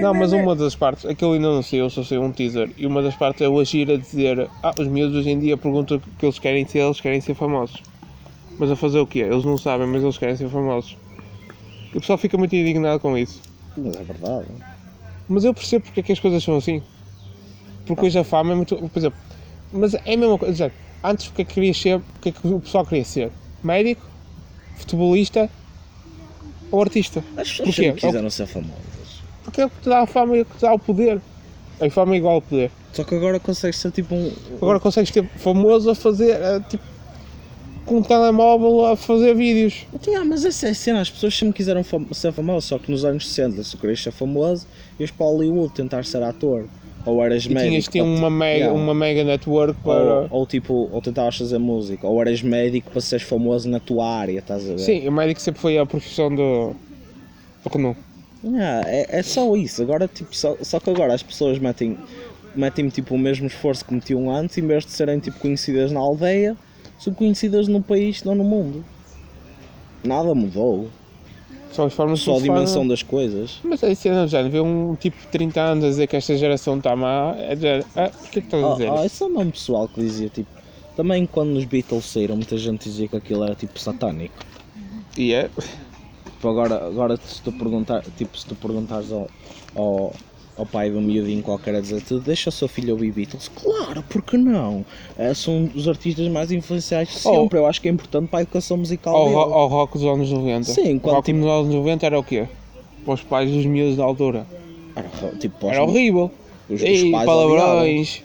[0.00, 3.00] Não, mas uma das partes, aquilo ainda não saiu, só saiu um teaser, e uma
[3.00, 6.00] das partes é o agir a dizer ah, os miúdos hoje em dia perguntam o
[6.00, 7.82] que eles querem ser, eles querem ser famosos.
[8.58, 9.20] Mas a fazer o quê?
[9.20, 10.98] Eles não sabem, mas eles querem ser famosos.
[11.94, 13.40] E o pessoal fica muito indignado com isso.
[13.74, 14.46] Mas é verdade.
[15.26, 16.82] Mas eu percebo porque é que as coisas são assim.
[17.86, 18.76] Porque hoje a fama é muito.
[18.76, 19.18] Por exemplo,
[19.72, 20.70] mas é a mesma coisa.
[21.04, 21.96] Antes o que é que querias ser?
[21.96, 23.30] O que é que o pessoal queria ser?
[23.62, 24.02] Médico?
[24.76, 25.50] Futebolista?
[26.70, 27.22] Ou artista?
[27.58, 27.72] Porquê?
[27.72, 28.72] sempre quiseram ser famosas.
[29.44, 31.20] Porque é o que te dá a fama e o que te dá o poder.
[31.80, 32.70] A fama é igual ao poder.
[32.92, 34.32] Só que agora consegue ser tipo um.
[34.56, 36.84] Agora consegues ter famoso a fazer, eh, tipo,
[37.84, 39.86] com um telemóvel a fazer vídeos.
[40.06, 42.90] Yeah, mas essa é a cena, as pessoas sempre quiseram fam- ser famosas, só que
[42.92, 44.66] nos anos 60 se querias ser famoso,
[45.00, 46.66] ias para Hollywood tentar ser ator.
[47.04, 47.90] Ou eras médico.
[47.92, 48.80] tinhas ou- uma mega, Yeah.
[48.80, 50.20] uma mega network para.
[50.22, 54.06] Ou, ou tipo, ou tentavas fazer música, ou eras médico para seres famoso na tua
[54.08, 54.78] área, estás a ver?
[54.78, 56.74] Sim, o médico sempre foi a profissão do.
[57.64, 57.98] do Renault.
[58.44, 61.96] Yeah, é, é só isso, agora tipo, só, só que agora as pessoas metem,
[62.56, 66.00] metem tipo o mesmo esforço que metiam antes, em vez de serem tipo conhecidas na
[66.00, 66.56] aldeia,
[66.98, 68.84] são conhecidas no país, não no mundo.
[70.04, 70.88] Nada mudou,
[71.72, 73.58] São as formas só a dimensão das coisas.
[73.64, 76.36] Mas é cena do género, ver um tipo de 30 anos a dizer que esta
[76.36, 78.90] geração está má, é dizer, ah, o que é que estás a Ah, dizer?
[78.90, 80.50] ah, esse é o mesmo pessoal que dizia tipo.
[80.96, 84.34] Também quando os Beatles saíram, muita gente dizia que aquilo era tipo satânico.
[85.16, 85.48] E é,
[86.24, 89.28] Tipo, agora, agora se tu perguntar, tipo, se tu perguntares ao,
[89.76, 90.12] ao,
[90.62, 94.36] ao pai um miudinho qualquer a dizer deixa o seu filho ouvir Beatles, claro, porque
[94.36, 94.84] não?
[95.18, 97.42] É, são os artistas mais influenciais de Oh.
[97.42, 100.04] sempre, eu acho que é importante para a educação musical ao, ro- ao rock dos
[100.06, 100.64] anos 90.
[100.64, 102.46] Sim, o quando rock tipo- dos anos 90 era o quê?
[103.04, 104.46] Para os pais dos miúdos da altura.
[104.94, 106.30] Era, tipo, os- Era horrível.
[106.70, 108.22] Os, os Ei, pais palavrões,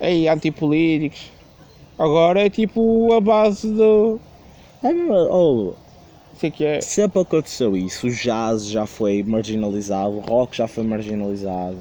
[0.00, 1.30] ei, antipolíticos.
[1.98, 4.18] Agora é tipo a base do.
[4.82, 4.88] É,
[5.30, 5.72] oh,
[6.38, 6.80] Sei que é.
[6.80, 11.78] sempre aconteceu isso, o jazz já foi marginalizado, o rock já foi marginalizado,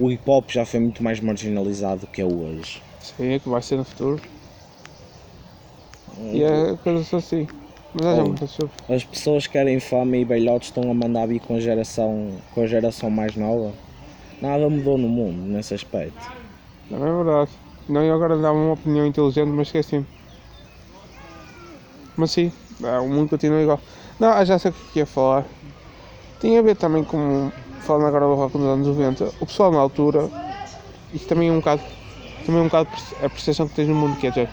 [0.00, 2.82] o hip hop já foi muito mais marginalizado do que é hoje.
[3.00, 4.20] Sei que vai ser no futuro.
[6.18, 7.46] E é coisas assim.
[7.94, 8.70] Mas é muito.
[8.88, 12.66] As pessoas querem fama e velhotes estão a mandar vir com a geração, com a
[12.66, 13.72] geração mais nova.
[14.40, 16.32] Nada mudou no mundo nesse aspecto.
[16.90, 17.50] Não é verdade.
[17.88, 20.06] Não, eu agora dava uma opinião inteligente, mas esqueci-me.
[22.16, 23.80] Mas sim, o mundo continua igual.
[24.18, 25.44] Não, já sei o que ia falar.
[26.40, 29.78] Tinha a ver também com, falando agora do rock nos anos 90, o pessoal na
[29.78, 30.28] altura,
[31.12, 31.82] isto também é um bocado,
[32.44, 32.88] também é um bocado
[33.22, 34.48] a percepção que tens no mundo, que é dizer,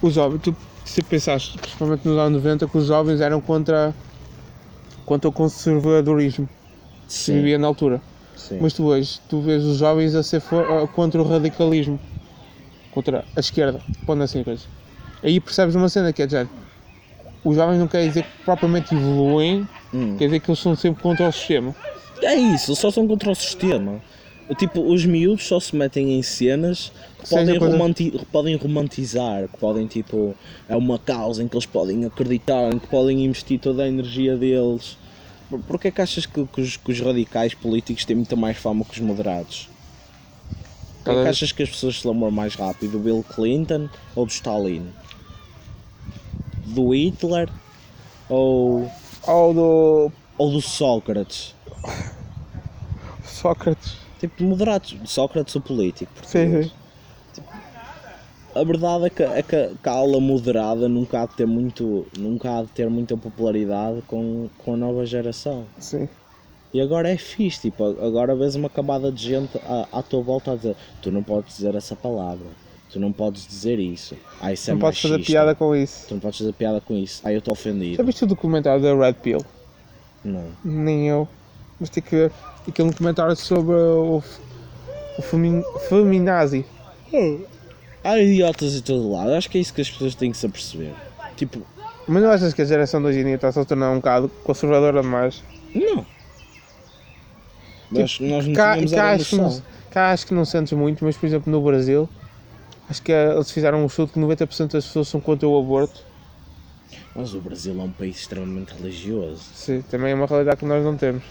[0.00, 3.94] os jovens, tu se pensaste, principalmente nos anos 90, que os jovens eram contra,
[5.04, 6.48] contra o conservadorismo
[7.06, 8.00] que se vivia na altura.
[8.36, 8.58] sim.
[8.60, 12.00] Mas tu hoje, tu vês os jovens a ser for- contra o radicalismo,
[12.90, 14.64] contra a esquerda, pondo assim a coisa.
[15.22, 16.48] Aí percebes uma cena que é dizer,
[17.44, 20.16] os jovens não querem dizer que propriamente evoluem, Hum.
[20.16, 21.74] quer dizer que eles são sempre contra o sistema.
[22.22, 24.00] É isso, eles só são contra o sistema.
[24.58, 29.56] Tipo, os miúdos só se metem em cenas que podem, coisa- romanti- podem romantizar, que
[29.56, 30.34] podem, tipo,
[30.68, 34.36] é uma causa em que eles podem acreditar, em que podem investir toda a energia
[34.36, 34.98] deles.
[35.48, 38.56] Por- Porquê é que achas que, que os, que os radicais políticos têm muita mais
[38.58, 39.68] fama que os moderados?
[41.04, 42.92] Porquê é que achas que as pessoas se lembram mais rápido?
[42.92, 44.86] Do Bill Clinton ou do Stalin?
[46.72, 47.48] Do Hitler
[48.28, 48.90] ou,
[49.26, 51.54] Ou do ou do Sócrates?
[53.24, 53.96] Sócrates.
[54.18, 54.96] Tipo, moderados.
[55.04, 56.12] Sócrates o político.
[56.24, 56.70] Sim, sim.
[58.54, 62.58] A verdade é que, é que a aula moderada nunca há de ter, muito, nunca
[62.58, 65.64] há de ter muita popularidade com, com a nova geração.
[65.78, 66.08] sim.
[66.74, 70.52] E agora é fixe, tipo, agora vês uma camada de gente à, à tua volta
[70.52, 72.46] a dizer tu não podes dizer essa palavra,
[72.92, 75.32] tu não podes dizer isso, ah, isso é não podes fazer machista.
[75.32, 76.06] piada com isso.
[76.08, 78.04] Tu não podes fazer piada com isso, ah, eu estou Já ofendido.
[78.04, 79.40] viste o documentário da Red Pill?
[80.24, 80.44] Não.
[80.64, 81.26] Nem eu.
[81.80, 82.32] Mas tem que ver.
[82.68, 84.22] Aquele documentário sobre o,
[85.18, 86.64] o femin, feminazi.
[88.04, 90.46] Há idiotas de todo lado, acho que é isso que as pessoas têm que se
[90.46, 90.92] aperceber.
[91.36, 91.60] Tipo,
[92.06, 94.28] Mas não achas que a geração de hoje em dia está-se a tornar um bocado
[94.44, 95.42] conservadora demais?
[95.74, 96.04] não.
[97.90, 101.14] Nós, nós não cá, cá, acho que não, cá acho que não sentes muito, mas
[101.16, 102.08] por exemplo no Brasil,
[102.88, 106.02] acho que eh, eles fizeram um estudo que 90% das pessoas são contra o aborto.
[107.14, 109.42] Mas o Brasil é um país extremamente religioso.
[109.54, 111.22] Sim, também é uma realidade que nós não temos.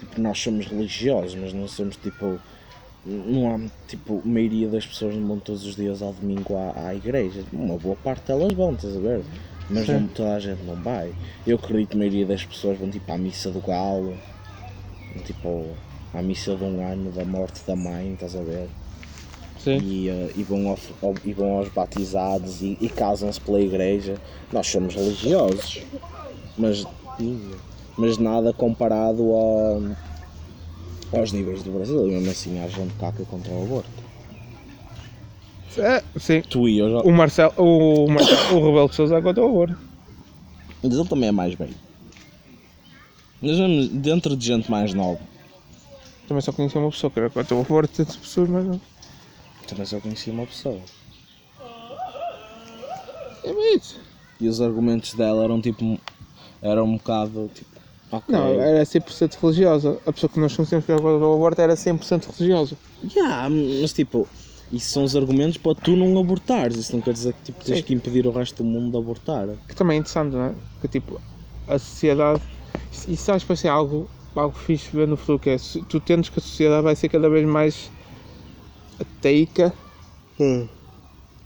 [0.00, 2.38] Tipo, nós somos religiosos, mas não somos tipo.
[3.06, 6.88] Não há tipo, a maioria das pessoas não vão todos os dias ao domingo à,
[6.88, 7.44] à igreja.
[7.52, 9.22] Uma boa parte delas vão, estás a ver?
[9.68, 11.14] Mas não, toda a gente não vai.
[11.46, 14.16] Eu acredito que a maioria das pessoas vão tipo à missa do galo,
[15.26, 15.66] tipo
[16.14, 18.68] à missa de um ano da morte da mãe, estás a ver?
[19.70, 24.16] E, eh, e, vão, ao, ao- e vão aos batizados e, e casam-se pela igreja.
[24.52, 25.82] Nós somos religiosos,
[26.56, 26.84] mas,
[27.96, 29.82] mas nada comparado ao,
[31.12, 32.06] aos níveis do Brasil.
[32.08, 34.04] E mesmo assim há gente que é contra o aborto.
[35.76, 36.40] É, sim.
[36.42, 36.98] Tu e eu já.
[37.00, 39.76] O Marcelo, o, Marcelo, o Rebelo de Sousa é contra o aborto.
[40.82, 41.74] Mas ele também é mais velho.
[43.42, 45.18] Mas mesmo dentro de gente mais nova.
[46.28, 48.80] Também só conheci uma pessoa que era contra o aborto, tantas pessoas, mas
[49.64, 49.68] não.
[49.68, 50.80] Também só conheci uma pessoa.
[53.44, 54.00] É isso.
[54.40, 55.98] E os argumentos dela eram tipo.
[56.62, 57.70] eram um bocado tipo.
[58.10, 58.34] ok.
[58.34, 59.98] Não, era 100% religiosa.
[60.06, 62.76] A pessoa que nós conhecemos que era contra o aborto era 100% religiosa.
[63.14, 64.26] Yeah, mas tipo,
[64.72, 66.76] isso são os argumentos para tu não abortares.
[66.76, 67.82] Isso não quer dizer que tipo, tens Sim.
[67.82, 69.48] que impedir o resto do mundo de abortar.
[69.68, 70.54] Que também é interessante, não é?
[70.80, 71.20] Que tipo,
[71.68, 72.42] a sociedade.
[73.08, 75.56] Isso acho que vai ser algo, algo fixe ver no futuro, que é
[75.88, 77.90] tu tendes que a sociedade vai ser cada vez mais
[79.00, 79.72] ateica.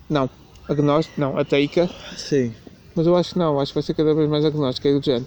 [0.09, 0.29] Não,
[0.69, 1.89] agnóstica, não, ateica.
[2.17, 2.55] Sim.
[2.95, 5.05] Mas eu acho que não, acho que vai ser cada vez mais agnóstica, é do
[5.05, 5.27] género.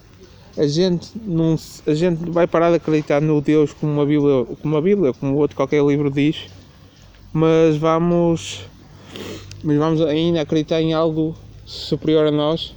[0.57, 1.57] A gente, não,
[1.87, 5.37] a gente vai parar de acreditar no Deus como uma Bíblia, como uma Bíblia, como
[5.37, 6.47] outro qualquer livro diz,
[7.31, 8.65] mas vamos,
[9.63, 11.33] mas vamos ainda acreditar em algo
[11.65, 12.75] superior a nós,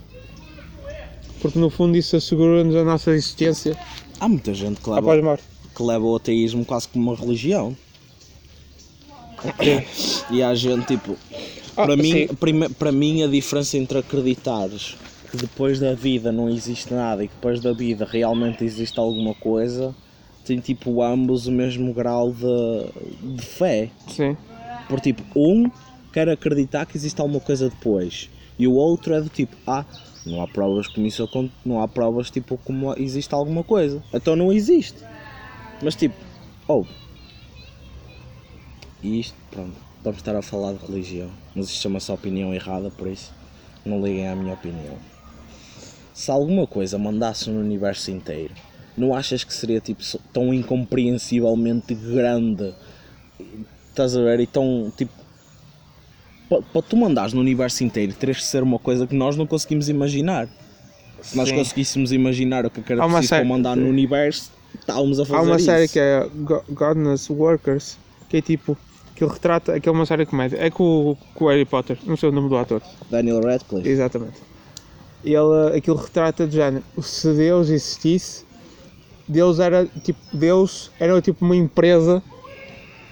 [1.43, 3.77] porque no fundo isso assegura-nos a nossa existência
[4.21, 5.39] Há muita gente que leva, a
[5.75, 7.77] que leva o ateísmo quase como uma religião.
[10.31, 11.17] E há gente tipo.
[11.77, 12.27] Ah, Para mim, sim.
[12.39, 14.97] prime- para mim a diferença entre acreditares
[15.31, 19.35] que depois da vida não existe nada e que depois da vida realmente existe alguma
[19.35, 19.95] coisa
[20.45, 23.89] tem tipo ambos o mesmo grau de, de fé.
[24.07, 24.37] Sim,
[24.89, 25.69] Por tipo, um
[26.13, 28.29] quer acreditar que existe alguma coisa depois
[28.59, 29.85] e o outro é do tipo, ah,
[30.25, 31.29] não há provas como isso
[31.65, 34.03] não há provas tipo como existe alguma coisa.
[34.13, 34.99] Então não existe.
[35.83, 36.15] Mas tipo,
[36.69, 36.85] oh.
[39.05, 43.07] E isto, pronto, vamos estar a falar de religião, mas isto chama-se opinião errada, por
[43.07, 43.33] isso
[43.85, 44.97] não liguem à minha opinião.
[46.15, 48.55] Se alguma coisa mandasse no universo inteiro,
[48.97, 52.75] não achas que seria tipo tão incompreensivelmente grande
[53.91, 54.41] Estás a ver?
[54.41, 55.13] Então, tipo,
[56.49, 59.89] para tu mandares no universo inteiro, terias que ser uma coisa que nós não conseguimos
[59.89, 60.49] imaginar.
[61.23, 61.55] Se nós Sim.
[61.55, 65.25] conseguíssemos imaginar o que era Há uma preciso para série- mandar no universo, estávamos a
[65.25, 65.65] fazer há uma isso.
[65.67, 67.97] série que é Go- Godness Workers,
[68.29, 68.77] que é tipo,
[69.15, 71.65] que ele retrata, que é uma série de comédia, é com, o- com o Harry
[71.65, 72.83] Potter, não sei o nome do ator.
[73.11, 73.89] Daniel Radcliffe.
[73.89, 74.39] Exatamente.
[75.25, 76.85] ele, aquilo retrata de género.
[77.01, 78.45] Se Deus existisse,
[79.27, 82.23] Deus era tipo, Deus era tipo uma empresa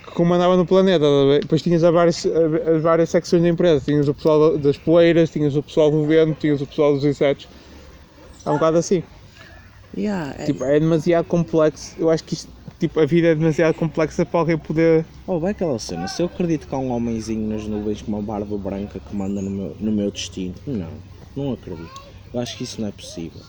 [0.04, 1.04] que comandava no planeta.
[1.40, 3.82] Depois tinhas as várias, as várias secções da empresa.
[3.84, 7.48] Tinhas o pessoal das poeiras, tinhas o pessoal do vento, tinhas o pessoal dos insetos.
[8.44, 9.02] É um bocado assim.
[9.96, 11.94] Yeah, é- Tipo, é demasiado complexo.
[11.98, 12.50] Eu acho que isto,
[12.82, 15.04] tipo, a vida é demasiado complexa para alguém poder.
[15.26, 16.08] Oh, vai aquela cena.
[16.08, 19.40] Se eu acredito que há um homenzinho nas nuvens com uma barba branca que manda
[19.40, 20.88] no meu, no meu destino, não,
[21.36, 22.02] não acredito.
[22.34, 23.40] Eu acho que isso não é possível.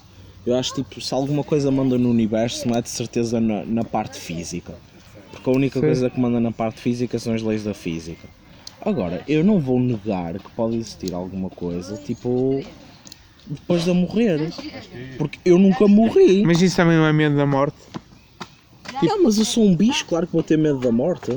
[0.46, 3.84] Eu acho tipo, se alguma coisa manda no universo, não é de certeza na, na
[3.84, 4.76] parte física.
[5.32, 5.86] Porque a única Sim.
[5.86, 8.28] coisa que manda na parte física são as leis da física.
[8.86, 12.62] Agora, eu não vou negar que pode existir alguma coisa, tipo,
[13.48, 14.52] depois de eu morrer.
[15.18, 16.44] Porque eu nunca morri.
[16.46, 17.78] Mas isso também não é medo da morte.
[18.96, 21.32] Ah, mas eu sou um bicho, claro que vou ter medo da morte.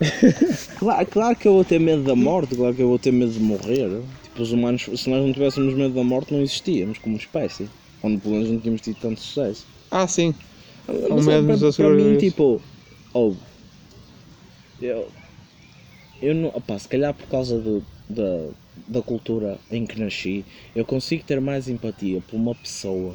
[0.78, 3.32] claro, claro que eu vou ter medo da morte, claro que eu vou ter medo
[3.32, 4.02] de morrer.
[4.24, 7.68] Tipo, os humanos, se nós não tivéssemos medo da morte, não existíamos como espécie.
[8.00, 9.66] Quando pelo menos não tínhamos tido tanto sucesso.
[9.90, 10.34] Ah, sim.
[10.88, 12.60] Mas, medo para, para mim, tipo,
[13.14, 13.34] oh,
[14.80, 15.08] eu,
[16.20, 18.48] eu não, opá, se calhar por causa do, da,
[18.88, 23.14] da cultura em que nasci, eu consigo ter mais empatia por uma pessoa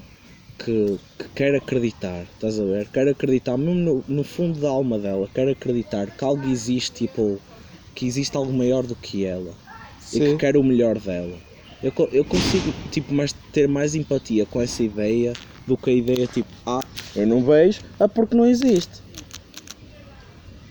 [0.58, 2.88] que, que quer acreditar, estás a ver?
[2.90, 7.40] Quer acreditar, mesmo no, no fundo da alma dela, quer acreditar que algo existe, tipo,
[7.94, 9.54] que existe algo maior do que ela
[10.14, 10.38] e que Sim.
[10.38, 11.38] quer o melhor dela.
[11.82, 15.34] Eu, eu consigo tipo, mais, ter mais empatia com essa ideia
[15.66, 16.84] do que a ideia tipo, ah,
[17.16, 19.08] eu não vejo, é porque não existe.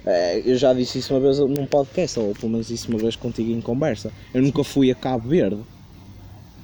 [0.05, 3.17] É, eu já disse isso uma vez num podcast, ou pelo menos disse uma vez
[3.17, 4.13] contigo em conversa.
[4.33, 5.59] Eu nunca fui a Cabo Verde.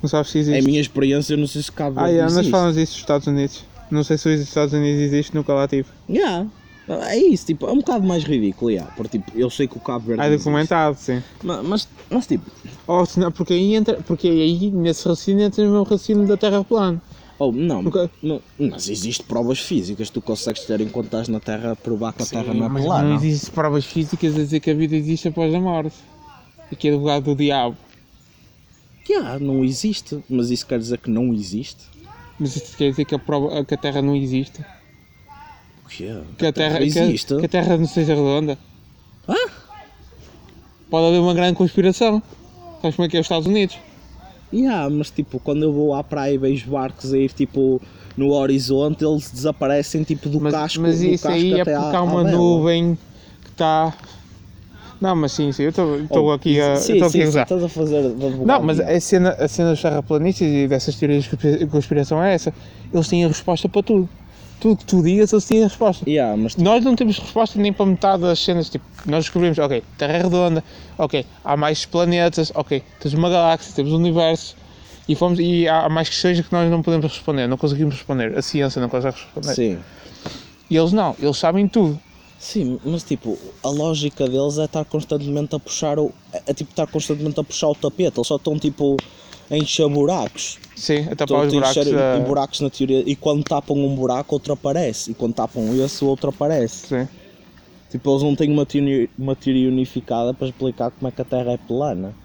[0.02, 0.62] Não sabes se É a existe.
[0.66, 2.50] minha experiência, eu não sei se Cabo Ah, yeah, nós existe.
[2.50, 3.64] falamos disso dos Estados Unidos.
[3.90, 5.86] Não sei se os Estados Unidos existe, nunca lá tive.
[6.08, 6.46] Yeah.
[6.88, 9.80] É isso, tipo, é um bocado mais ridículo, yeah, porque tipo, eu sei que o
[9.80, 10.44] Cabo Verde Ah, existe.
[10.44, 11.22] documentado, sim.
[11.42, 12.44] Mas, mas, mas, tipo,
[12.88, 16.36] Ou se não, porque aí entra, porque aí nesse raciocínio entra no meu raciocínio da
[16.36, 17.00] Terra plana.
[17.38, 21.76] oh, não, Nunca- não, mas existe provas físicas, tu consegues ter enquanto estás na Terra
[21.76, 23.08] provar que a Terra não é plana.
[23.10, 25.94] não existem provas físicas a dizer que a vida existe após a morte.
[26.70, 27.76] Aqui é do lado do diabo.
[29.08, 31.84] Yeah, não existe, mas isso quer dizer que não existe?
[32.38, 34.60] Mas isto quer dizer que a, prova, que a Terra não existe?
[35.84, 36.20] O quê?
[36.38, 37.36] Que a Terra, que a- existe?
[37.36, 38.58] Que, a Terra não seja redonda?
[39.28, 39.34] Hã?
[40.90, 42.22] Pode haver uma grande conspiração.
[42.80, 43.78] Sabes como é que é os Estados Unidos?
[44.52, 47.80] Yeah, mas tipo, quando eu vou à praia e vejo barcos a ir tipo
[48.16, 52.02] no horizonte, eles desaparecem tipo do Mas, casco mas isso casco aí é porque há
[52.02, 52.98] uma nuvem
[53.42, 53.94] que está.
[55.02, 56.76] Não, mas sim, sim, eu estou aqui a.
[56.76, 57.42] sim, sim, aqui a sim, usar.
[57.42, 58.02] estás a fazer
[58.46, 58.92] Não, mas diabo.
[58.92, 62.54] a cena, a cena dos terraplanistas e dessas teorias de conspi- conspiração é essa.
[62.94, 64.08] Eles têm a resposta para tudo.
[64.60, 66.08] Tudo que tu digas, eles têm a resposta.
[66.08, 68.70] Yeah, mas Nós não temos resposta nem para metade das cenas.
[68.70, 70.62] Tipo, nós descobrimos, ok, Terra é redonda,
[70.96, 74.54] ok, há mais planetas, ok, temos uma galáxia, temos um universo.
[75.08, 78.38] E, fomos, e há mais questões que nós não podemos responder, não conseguimos responder.
[78.38, 79.54] A ciência não consegue responder.
[79.56, 79.78] sim.
[80.70, 81.98] E eles não, eles sabem tudo.
[82.42, 86.12] Sim, mas tipo, a lógica deles é estar constantemente a puxar o.
[86.32, 88.98] É, é, tipo estar constantemente a puxar o tapete, eles só estão tipo
[89.48, 90.58] a encher buracos.
[90.74, 91.76] Sim, a tapar os buracos.
[91.76, 93.00] encher eh, buracos na teoria.
[93.06, 95.12] E quando tapam um buraco, outro aparece.
[95.12, 96.88] E quando tapam esse, o outro aparece.
[96.88, 97.08] sim.
[97.90, 101.24] Tipo, eles não têm uma teoria, uma teoria unificada para explicar como é que a
[101.24, 102.16] Terra é plana.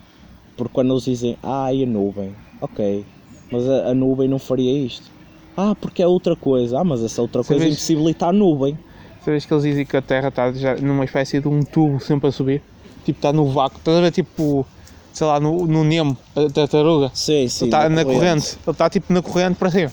[0.55, 2.35] Porque quando eles dizem, ah, e a nuvem?
[2.59, 3.05] Ok,
[3.51, 5.11] mas a, a nuvem não faria isto.
[5.55, 6.79] Ah, porque é outra coisa.
[6.79, 8.79] Ah, mas essa outra coisa Sabes- impossibilita a nuvem.
[9.27, 12.29] Sabes que eles dizem que a Terra está já numa espécie de um tubo sempre
[12.29, 12.63] a subir?
[13.03, 13.77] Tipo, está no vácuo.
[13.77, 14.65] Estás a ver, tipo,
[15.11, 17.11] sei lá, no, no Nemo, a tartaruga?
[17.13, 17.65] Sim, sim.
[17.65, 18.57] Ele está na corrente.
[18.65, 19.91] Ele está tipo na corrente para cima.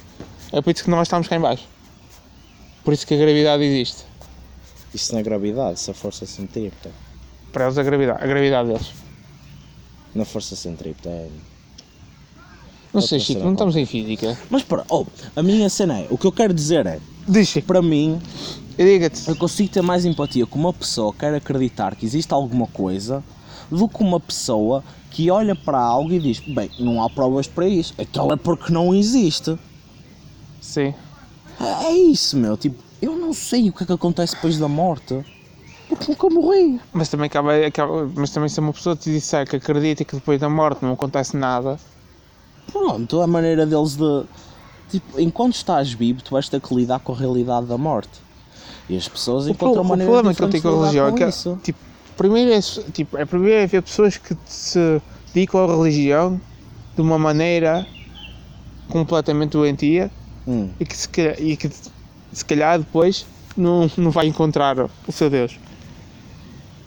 [0.52, 1.66] É por isso que nós estamos cá em baixo.
[2.84, 4.04] Por isso que a gravidade existe.
[4.94, 6.92] Isso não é gravidade, isso é força centrípeta.
[7.52, 8.92] Para eles a gravidade, a gravidade deles.
[10.14, 11.28] Na força centrípeta é.
[12.92, 14.38] Não sei, Chico, não estamos em física.
[14.48, 17.80] Mas para, oh, a minha cena é, o que eu quero dizer é, Diz, para
[17.80, 18.20] mim,
[18.76, 19.28] diga-te.
[19.28, 23.22] eu consigo ter mais empatia com uma pessoa que quer acreditar que existe alguma coisa
[23.70, 27.68] do que uma pessoa que olha para algo e diz, bem, não há provas para
[27.68, 29.56] isso, então é porque não existe.
[30.60, 30.92] Sim.
[31.60, 34.66] É é isso, meu, tipo, eu não sei o que é que acontece depois da
[34.66, 35.24] morte,
[35.88, 36.80] porque nunca morri.
[36.92, 40.40] Mas também, acaba, acaba- mas também se uma pessoa te disser que acredita que depois
[40.40, 41.78] da morte não acontece nada,
[42.72, 44.24] Pronto, a maneira deles de.
[44.90, 48.20] Tipo, enquanto estás vivo, tu vais ter que lidar com a realidade da morte.
[48.88, 51.08] E as pessoas O, encontram o maneiras problema que eu tenho com a de religião
[51.08, 51.58] é que, isso.
[51.62, 51.78] tipo,
[52.16, 52.60] primeiro é,
[52.92, 55.00] tipo, é primeiro é ver pessoas que se
[55.32, 56.40] dedicam à religião
[56.94, 57.86] de uma maneira
[58.88, 60.10] completamente doentia
[60.46, 61.70] Hum, e que se calhar, e que
[62.32, 63.26] se calhar depois
[63.56, 65.58] não, não vai encontrar o seu Deus.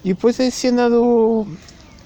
[0.04, 1.46] E depois é a cena do.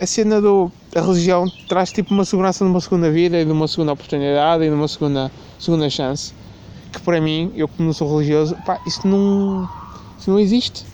[0.00, 0.72] a cena do.
[0.94, 4.68] a religião traz tipo uma segurança numa segunda vida e de uma segunda oportunidade e
[4.68, 6.32] de uma segunda, segunda chance.
[6.90, 9.68] Que para mim, eu como não sou religioso, pá, isso não,
[10.22, 10.84] isso não existe.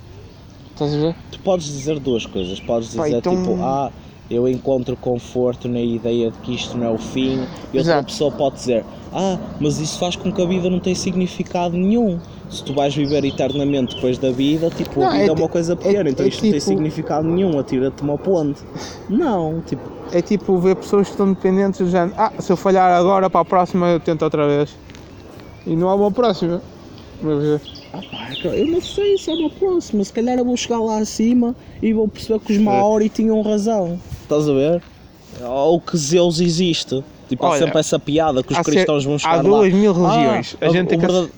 [0.73, 1.15] Estás a ver?
[1.31, 2.59] Tu podes dizer duas coisas.
[2.61, 3.91] Podes dizer Pá, então- tipo, ah,
[4.31, 7.47] eu encontro conforto na ideia de que isto não é o fim.
[7.73, 10.97] E outra pessoa pode dizer, ah, mas isso faz com que a vida não tenha
[10.97, 12.19] significado nenhum.
[12.49, 15.49] Se tu vais viver eternamente depois da vida, tipo, Não, a vida é é, uma
[15.49, 18.63] coisa pequena, é- então é isto não tem tipo- significado nenhum, atira-te uma ponte.
[19.11, 22.91] Não, tipo, É tipo ver pessoas que estão dependentes do género, ah, se eu falhar
[22.99, 24.71] agora para a próxima eu tento outra vez.
[25.67, 26.63] E não há uma próxima.
[27.23, 27.78] Mas, ah
[28.45, 31.93] eu não sei se é uma próxima, se calhar eu vou chegar lá acima e
[31.93, 33.99] vou perceber que os Maori tinham razão.
[34.23, 34.83] Estás a ver?
[35.43, 37.03] Ou que Zeus existe.
[37.29, 39.43] Tipo, há Olha, sempre essa piada que os há ser- cristãos vão há chegar lá.
[39.43, 40.57] duas mil religiões.
[40.61, 41.07] Ah, a gente tem que.
[41.07, 41.33] verdade-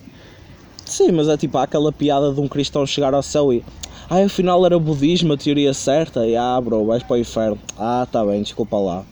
[0.87, 3.63] Sim, mas é tipo há aquela piada de um cristão chegar ao céu e
[4.09, 7.59] ah, afinal era budismo, a teoria certa, e ah, bro, vais para o inferno.
[7.79, 9.05] Ah, tá bem, desculpa lá.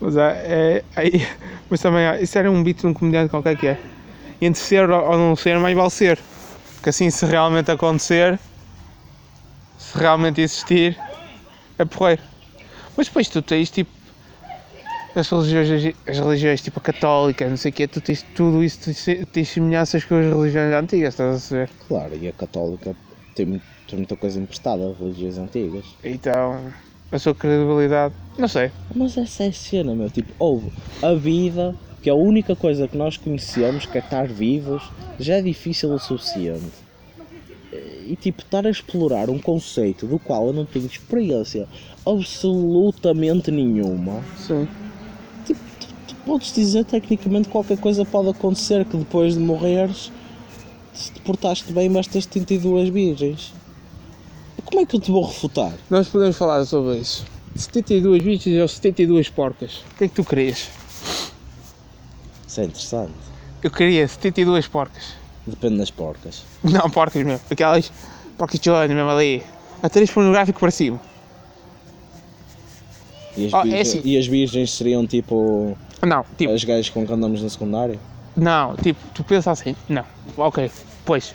[0.00, 1.26] Mas, é, é, aí-
[1.68, 3.78] mas também, ah, isso era um beat de um comediante qualquer que é.
[4.40, 6.18] Entre ser ou não ser, mais vale ser.
[6.74, 8.38] Porque assim, se realmente acontecer,
[9.76, 10.96] se realmente existir,
[11.78, 12.22] é porreiro.
[12.96, 13.90] Mas depois tu tens tipo.
[15.14, 18.78] As religiões, as religiões tipo a católica, não sei o quê, tu tens tudo isso,
[18.84, 21.70] tens, tens semelhanças com as religiões antigas, estás a ver?
[21.88, 22.94] Claro, e a católica
[23.34, 25.96] tem, mu- tem muita coisa emprestada, religiões antigas.
[26.04, 26.72] Então,
[27.10, 28.70] a sua credibilidade, não sei.
[28.94, 30.08] Mas essa é a cena, meu.
[30.10, 30.70] Tipo, houve
[31.02, 34.82] a vida, que é a única coisa que nós conhecemos, que é estar vivos,
[35.18, 36.88] já é difícil o suficiente.
[38.06, 41.68] E tipo, estar a explorar um conceito do qual eu não tenho experiência
[42.06, 44.22] absolutamente nenhuma.
[44.38, 44.66] Sim.
[45.44, 50.10] Tipo, tu, tu podes dizer tecnicamente qualquer coisa pode acontecer que depois de morreres,
[50.94, 53.52] se te portaste bem, vais ter 72 virgens.
[54.64, 55.72] Como é que eu te vou refutar?
[55.90, 57.26] Nós podemos falar sobre isso.
[57.54, 59.82] 72 bichos ou 72 porcas.
[59.92, 60.68] O que é que tu querias?
[62.58, 63.12] Isso é interessante.
[63.62, 65.04] Eu queria 72 porcas.
[65.46, 66.42] Depende das porcas.
[66.62, 67.40] Não, porcas mesmo.
[67.50, 67.90] Aquelas
[68.36, 69.42] porcas chonas mesmo ali.
[69.82, 71.00] Atriz pornográfico para cima.
[73.36, 74.00] E as, Oh, é virgens, assim.
[74.04, 77.98] e as virgens seriam tipo Não, tipo, as gajas com que andamos no secundário?
[78.36, 79.74] não, tipo, tu pensas assim.
[79.88, 80.04] Não,
[80.36, 80.70] ok,
[81.04, 81.34] pois.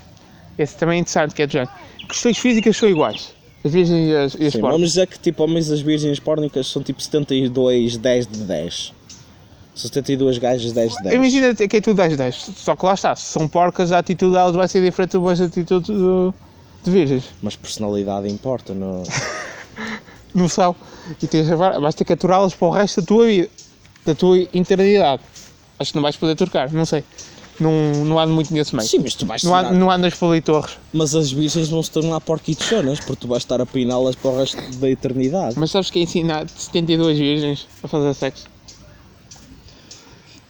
[0.57, 1.71] Esse também é interessante, que é do género.
[2.07, 3.33] Questões físicas são iguais.
[3.65, 4.75] As virgens e as, e as Sim, porcas.
[4.75, 8.93] vamos dizer que tipo homens das virgens pórnicas são tipo 72, 10 de 10.
[9.75, 11.15] São 72 gajas 10 de 10.
[11.15, 12.35] Imagina que é tudo 10 10.
[12.57, 15.91] Só que lá está, se são porcas, a atitude delas vai ser diferente das atitude
[15.91, 16.33] do-
[16.83, 17.23] de virgens.
[17.41, 19.03] Mas personalidade importa, não?
[20.33, 20.75] no céu
[21.21, 23.49] e tens a vais ter que aturá-las para o resto da tua vida,
[24.05, 25.21] da tua eternidade.
[25.79, 27.03] Acho que não vais poder trocar, não sei.
[27.59, 27.71] Não,
[28.05, 28.87] não ando muito nesse meio.
[28.87, 30.77] Sim, mas tu vais Não, tirar- não andas por ali torres.
[30.91, 34.37] Mas as virgens vão se tornar porquichonas porque tu vais estar a peiná-las para o
[34.39, 35.53] resto da eternidade.
[35.57, 38.45] Mas sabes que ensina 72 virgens a fazer sexo?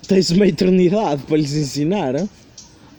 [0.07, 2.15] Tens uma eternidade para lhes ensinar.
[2.15, 2.29] hein?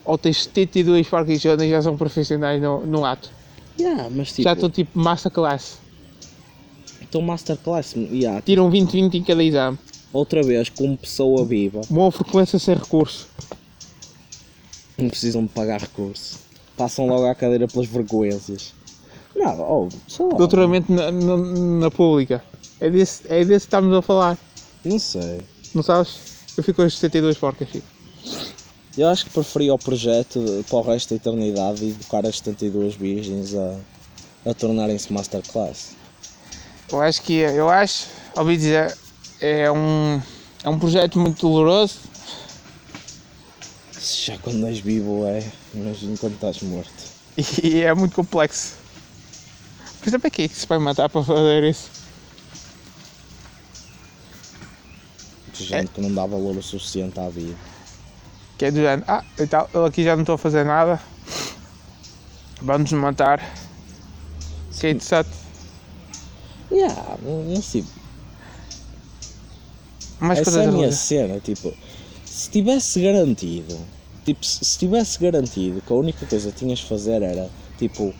[0.04, 3.30] Ou tens 72 parquichonas e já são profissionais no, no ato?
[3.78, 5.78] Yeah, mas tipo, Já estão tipo masterclass.
[7.02, 9.78] então masterclass, yeah, Tiram 20, 20 em cada exame.
[10.12, 13.28] outra vez como pessoa viva, Boa frequência sem recurso.
[14.96, 16.38] não precisam de pagar recurso.
[16.76, 18.72] Passam logo à cadeira pelas vergonhas.
[19.34, 20.34] Não, oh, sei lá.
[20.34, 22.42] Doutoramento na, na, na pública.
[22.80, 24.38] É desse, é desse que estamos a falar.
[24.84, 25.40] Não sei.
[25.74, 26.33] Não sabes?
[26.56, 27.68] Eu fico com as 72 porcas.
[27.68, 27.86] Chico.
[28.96, 32.94] Eu acho que preferia o projeto para o resto da eternidade e educar as 72
[32.94, 33.76] virgens a,
[34.48, 35.96] a tornarem-se masterclass.
[36.92, 38.96] Eu acho que eu acho, ouvi dizer,
[39.40, 40.22] é um,
[40.62, 41.98] é um projeto muito doloroso.
[43.90, 45.44] Se Já quando és vivo é,
[45.74, 47.14] imagino quando estás morto.
[47.64, 48.74] E é muito complexo.
[49.98, 52.03] Por exemplo, que é que se vai matar para fazer isso?
[55.56, 57.54] De gente que não dá valor o suficiente à vida.
[58.58, 61.00] Que é do género, ah, e tal, eu aqui já não estou a fazer nada.
[62.60, 63.40] Vamos matar.
[64.78, 65.30] Que é interessante.
[66.70, 67.84] Yeah, não sei.
[70.20, 71.72] Mais Essa é a minha cena, tipo,
[72.24, 73.78] se tivesse garantido,
[74.24, 78.14] tipo, se se tivesse garantido que a única coisa que tinhas de fazer era, tipo,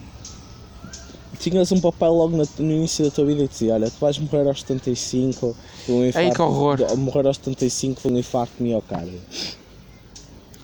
[1.35, 4.17] tinhas um papel logo na- no início da tua vida e dizia, olha, tu vais
[4.17, 5.55] morrer aos 75
[5.85, 6.77] de um infarto, que horror.
[6.77, 9.19] de- morrer aos 75 de um infarto de miocárdio.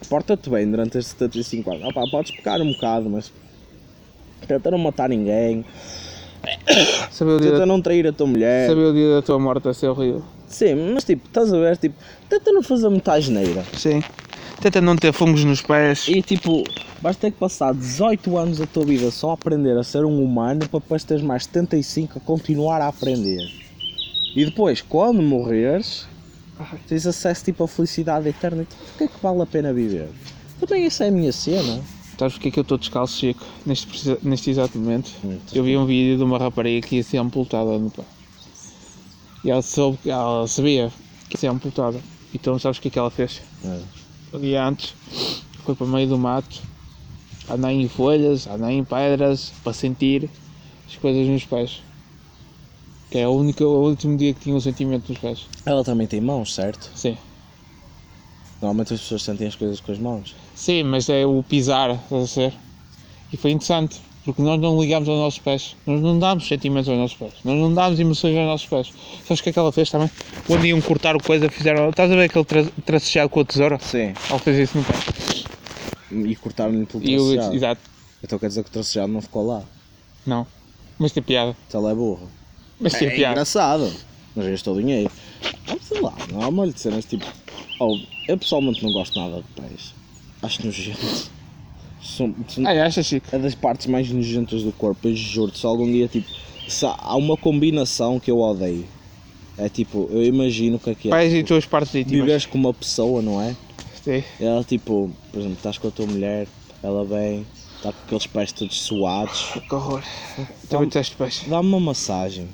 [0.10, 1.84] Porta-te bem durante estes 75 anos.
[1.88, 3.32] Opá, podes pecar um bocado, mas
[4.48, 5.64] tenta não matar ninguém,
[7.12, 8.68] Saber o, dia tenta da, não trair a tua mulher.
[8.68, 10.24] saber o dia da tua morte a ser horrível.
[10.48, 11.96] Sim, mas tipo, estás a ver, tipo,
[12.28, 13.64] tenta não fazer muita asneira.
[13.78, 14.02] Sim.
[14.62, 16.08] Tenta não ter fungos nos pés.
[16.08, 16.64] E tipo,
[17.02, 20.24] vais ter que passar 18 anos da tua vida só a aprender a ser um
[20.24, 23.42] humano para depois teres mais 75 a continuar a aprender.
[24.36, 26.08] E depois, quando morreres,
[26.88, 28.62] tens acesso tipo a felicidade eterna.
[28.62, 30.10] Então, porquê é que vale a pena viver?
[30.60, 31.82] Também essa é a minha cena.
[32.20, 33.44] Sabes porque é que eu estou descalço, Chico?
[33.66, 35.10] Neste, neste exato momento.
[35.26, 38.04] Hum, Eu vi um vídeo de uma rapariga que ia ser amputada no pé.
[39.44, 40.92] E ela, soube, ela sabia
[41.28, 42.00] que ia ser amputada.
[42.32, 43.42] Então sabes o que é que ela fez?
[43.66, 44.01] É.
[44.40, 44.96] Dia antes
[45.66, 46.62] foi para o meio do mato,
[47.48, 50.30] a andar em folhas, a andar em pedras, para sentir
[50.88, 51.82] as coisas nos pés.
[53.10, 55.48] Que é o, único, o último dia que tinha um sentimento nos pés.
[55.66, 56.90] Ela também tem mãos, certo?
[56.96, 57.18] Sim.
[58.62, 60.36] Normalmente as pessoas sentem as coisas com as mãos.
[60.56, 62.54] Sim, mas é o pisar, a ser?
[63.34, 65.76] E foi interessante, porque nós não ligamos aos nossos pés.
[65.86, 67.34] Nós não damos sentimentos aos nossos pés.
[67.44, 68.94] Nós não damos emoções aos nossos pés.
[69.26, 70.10] Sabes o que é que ela fez também?
[70.46, 71.90] Quando iam cortar o coisa, fizeram.
[71.90, 73.80] Estás a ver aquele tra tracejado com a tesoura?
[73.80, 74.14] Sim.
[74.30, 74.94] Ela fez isso no pé.
[76.30, 77.56] E cortaram-lhe pelo E eu, tracejado.
[77.56, 77.82] exato,
[78.24, 79.64] Então quer dizer que o tracejado não ficou lá.
[80.26, 80.46] não.
[81.00, 81.56] Mas tem piada.
[81.68, 82.28] Então ela é burra.
[82.80, 83.32] Mas tem É piada.
[83.34, 83.92] engraçado.
[84.36, 85.10] Mas gastou dinheiro.
[85.82, 87.26] Sei lá, não há molho de cenas tipo.
[87.80, 87.98] Oh,
[88.28, 89.96] eu pessoalmente não gosto nada de pés.
[90.44, 91.32] Acho nojento.
[92.04, 93.28] São, são- Ah, achas, Chico?
[93.32, 95.60] é das partes mais nojentas do corpo, eu juro-te.
[95.60, 96.28] Se algum dia, tipo.
[96.68, 98.86] Se há uma combinação que eu odeio.
[99.58, 101.12] É tipo, eu imagino o que é que é.
[101.12, 102.20] Pés e tuas partes íntimas.
[102.22, 103.56] Viveres com uma pessoa, não é?
[104.04, 104.24] Sim.
[104.40, 106.48] Ela tipo, por exemplo, estás com a tua mulher,
[106.82, 107.46] ela vem,
[107.76, 109.52] está com aqueles pés todos suados.
[109.68, 110.02] Que horror.
[110.70, 111.44] Também detesto pés.
[111.48, 112.48] Dá-me uma massagem.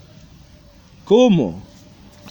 [1.05, 1.61] Como?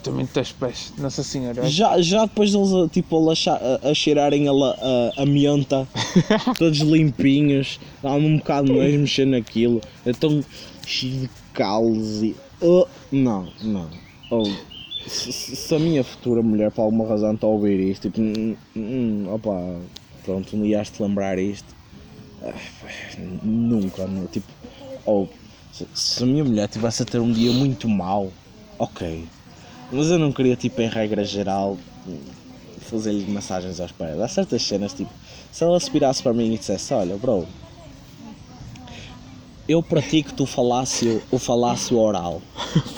[0.06, 0.92] Também detesto pés.
[0.98, 1.68] Nossa Senhora.
[1.68, 5.86] Já, já depois deles tipo, a, a, a cheirarem a, a, a menta,
[6.56, 10.44] todos limpinhos, dá-me um bocado nojo mexer naquilo, é tão
[10.86, 12.36] cheio de calos e.
[12.60, 13.90] Oh, não, não.
[14.30, 14.44] Oh,
[15.08, 18.20] se, se- se a minha futura mulher por alguma razão está a ouvir isto, tipo,
[18.20, 19.80] hum, hum, opa,
[20.24, 21.74] pronto, não ias te lembrar isto.
[22.42, 22.52] Ah,
[23.42, 24.46] Nunca, não, tipo,
[25.04, 25.26] oh,
[25.72, 28.30] se, se a minha mulher tivesse a ter um dia muito mau,
[28.78, 29.24] ok.
[29.90, 31.78] Mas eu não queria, tipo, em regra geral,
[32.80, 34.18] fazer-lhe massagens aos pés.
[34.20, 35.10] Há certas cenas, tipo,
[35.52, 37.46] se ela se virasse para mim e dissesse: Olha, bro,
[39.68, 42.40] eu pratico o falácio, o falácio oral.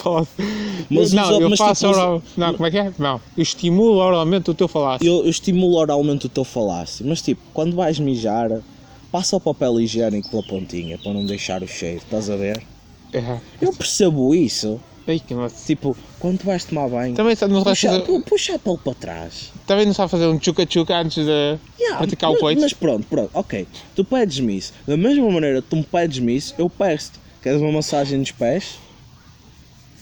[0.91, 2.23] Mas não, eu mas, faço tipo, oral.
[2.37, 2.93] Não, como é que é?
[2.99, 3.21] Não.
[3.37, 5.07] Eu estimulo oralmente o teu falácio.
[5.07, 8.63] Eu, eu estimulo oralmente o teu falácio, mas tipo, quando vais mijar,
[9.13, 12.63] passa o papel higiênico pela pontinha para não deixar o cheiro, estás a ver?
[13.13, 13.39] É.
[13.61, 14.81] Eu percebo isso.
[15.09, 15.65] Ai, que nossa.
[15.67, 18.77] Tipo, quando tu vais tomar banho, Também sabe- não puxa, fazer, pu- puxa a pele
[18.77, 19.51] para trás.
[19.67, 22.61] também não sabe fazer um chuca-chuca antes de Yeah, praticar o mas, coito.
[22.61, 23.67] mas pronto, pronto, ok.
[23.95, 24.73] Tu pedes-me isso.
[24.87, 27.19] Da mesma maneira que tu me pedes-me isso, eu peço-te.
[27.43, 28.75] Queres uma massagem nos pés?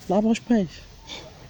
[0.09, 0.69] Lava os pés.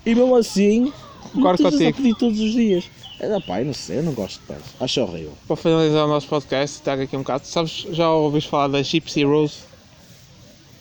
[0.05, 0.93] E mesmo assim,
[1.33, 1.97] Concordo estejas a contigo.
[1.97, 2.85] pedir todos os dias.
[3.19, 4.61] É, pá, eu não sei, eu não gosto de pés.
[4.79, 5.33] Acho horrível.
[5.49, 7.47] Para finalizar o nosso podcast, está aqui um bocado.
[7.47, 9.55] Sabes, já ouviste falar da Gypsy Rose?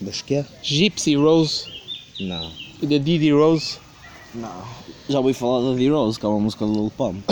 [0.02, 0.46] Das que é?
[0.62, 1.68] Gypsy Rose
[2.20, 2.52] Não.
[2.82, 3.78] E da Didi Rose?
[4.34, 4.64] Não.
[5.08, 7.24] Já ouvi falar da D-Rose, que é uma música do Lil Pump.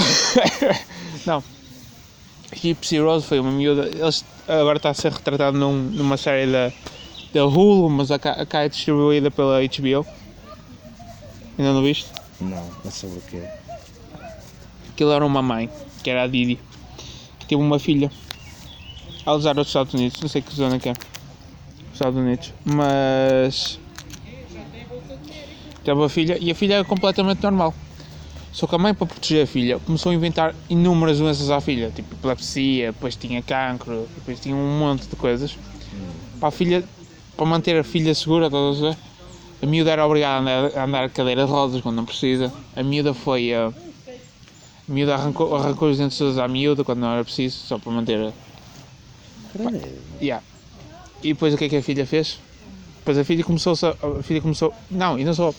[1.25, 1.43] Não.
[2.55, 3.87] Gypsy Rose foi uma miúda.
[3.87, 6.71] Eles, agora está a ser retratado num- numa série da,
[7.33, 10.05] da Hulu, mas a cá cá é distribuída pela HBO.
[11.57, 12.05] Ainda não viste?
[12.39, 13.43] Não, não sobre o quê.
[14.91, 15.67] Aquilo era uma mãe,
[16.03, 16.59] que era a Didi,
[17.39, 18.11] que teve uma filha.
[19.25, 20.93] Eles eram dos Estados Unidos, não sei que zona que é.
[21.91, 22.53] Estados Unidos.
[22.63, 23.79] Mas.
[25.83, 27.73] Teve uma filha e a filha era completamente normal.
[28.51, 31.91] Só que a mãe, para proteger a filha, começou a inventar inúmeras doenças à filha,
[31.93, 35.57] tipo epilepsia, depois tinha cancro, depois tinha um monte de coisas.
[36.39, 36.83] Para a filha,
[37.35, 38.97] para manter a filha segura, estás a ver?
[39.63, 42.53] A miúda era obrigada a andar, a andar de cadeira de rodas quando não precisa.
[42.75, 43.53] A miúda foi.
[43.53, 47.79] A, a miúda arrancou, arrancou os dentes todos à miúda quando não era preciso, só
[47.79, 48.33] para manter a.
[49.51, 49.81] Credo.
[50.21, 50.43] Yeah.
[51.23, 52.39] E depois o que é que a filha fez?
[52.99, 54.73] Depois a filha começou a, a filha começou.
[54.91, 55.53] Não, e não só.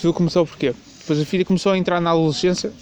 [0.00, 0.74] Tudo começou porquê?
[1.00, 2.72] Depois a filha começou a entrar na adolescência.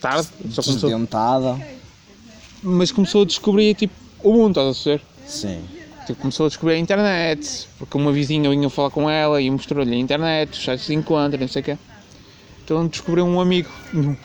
[0.00, 0.90] Tarde, só começou.
[0.90, 1.58] Desdentada.
[2.62, 5.02] Mas começou a descobrir tipo o mundo, estás a ver?
[5.26, 5.62] Sim.
[6.06, 9.94] Tipo, começou a descobrir a internet, porque uma vizinha vinha falar com ela e mostrou-lhe
[9.94, 11.78] a internet, os sites de encontro, não sei o quê.
[12.64, 14.16] Então descobriu um amigo no-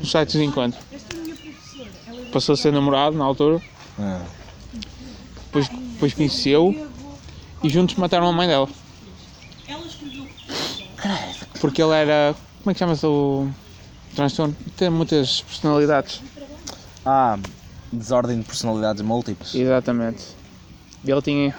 [0.00, 0.78] nos sites de encontro.
[2.32, 3.60] Passou a ser namorado na altura,
[3.98, 4.20] Ah.
[5.46, 6.88] depois, depois conheceu
[7.62, 8.68] e juntos mataram a mãe dela.
[11.60, 12.34] Porque ele era.
[12.62, 13.48] Como é que chama-se o
[14.14, 14.54] transtorno?
[14.76, 16.20] Tem muitas personalidades.
[17.04, 17.38] ah,
[17.92, 19.54] desordem de personalidades múltiplas.
[19.54, 20.24] Exatamente.
[21.04, 21.54] E ele tinha.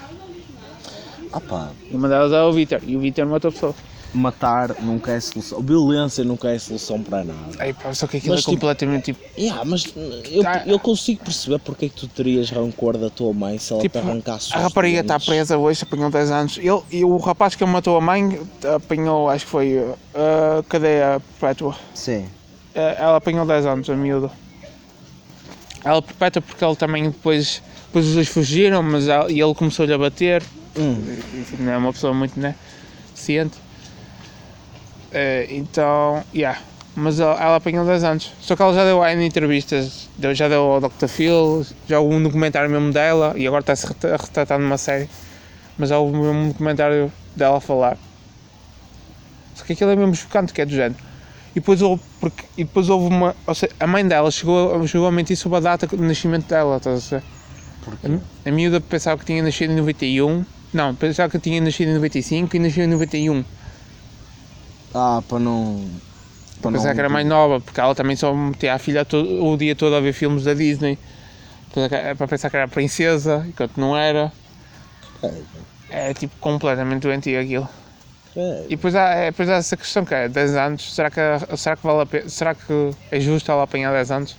[1.32, 3.74] Ah pá, Uma delas era o Vitor e o Vitor matou a pessoa.
[4.12, 5.60] Matar nunca é solução.
[5.60, 7.64] Violência nunca é solução para nada.
[7.64, 9.20] Ei, pá, só que aquilo Mas, é tipo, completamente tipo.
[9.38, 9.84] Yeah, mas
[10.30, 10.62] eu, Tá.
[10.66, 13.98] eu consigo perceber porque é que tu terias rancor da tua mãe se ela Tipo,
[14.00, 16.58] te arrancasse a rapariga está presa hoje, apanhou 10 anos.
[16.58, 18.40] Ele, e o rapaz que matou a mãe
[18.74, 19.94] apanhou, acho que foi uh,
[20.68, 21.76] cadeia perpétua.
[21.94, 22.26] Sim.
[22.74, 24.30] Eh, Ela apanhou 10 anos, a miúda.
[25.84, 29.92] Ela perpétua porque ele também depois, depois os dois fugiram, mas ela- e ele começou-lhe
[29.92, 30.42] a bater.
[30.78, 30.94] Hum.
[31.34, 32.54] Enfim, é uma pessoa muito né,
[33.14, 33.56] ciente.
[35.12, 36.60] Eh, então, yeah.
[36.94, 38.32] Mas ela, ela apanhou 10 anos.
[38.40, 41.06] Só que ela já deu N entrevistas, deu, já deu ao Dr.
[41.06, 45.08] Phil, já houve um documentário mesmo dela e agora está-se a retratar numa série.
[45.78, 47.96] Mas já houve mesmo um documentário dela a falar.
[49.54, 50.96] Só que aquilo é mesmo chocante, que é do género.
[51.52, 53.34] E depois houve, porque, e depois houve uma.
[53.46, 56.76] Ou seja, a mãe dela chegou, chegou a mentir sobre a data do nascimento dela,
[56.76, 57.24] estás a ver?
[58.44, 60.44] A, a miúda pensava que tinha nascido em 91.
[60.72, 63.44] Não, pensava que tinha nascido em 95 e nasceu em 91.
[64.94, 65.88] Ah, para não.
[66.60, 69.56] Para Pensava que era mais nova, porque ela também só metia a filha to- o
[69.56, 70.98] dia todo a ver filmes da Disney.
[71.90, 74.32] É Para pensar que era princesa, enquanto não era.
[75.88, 77.68] É tipo completamente doentio aquilo.
[78.36, 81.20] É, E depois há, é, depois há essa questão que é 10 anos, será que,
[81.56, 84.36] será que vale a pena, será que é justo ela apanhar 10 anos?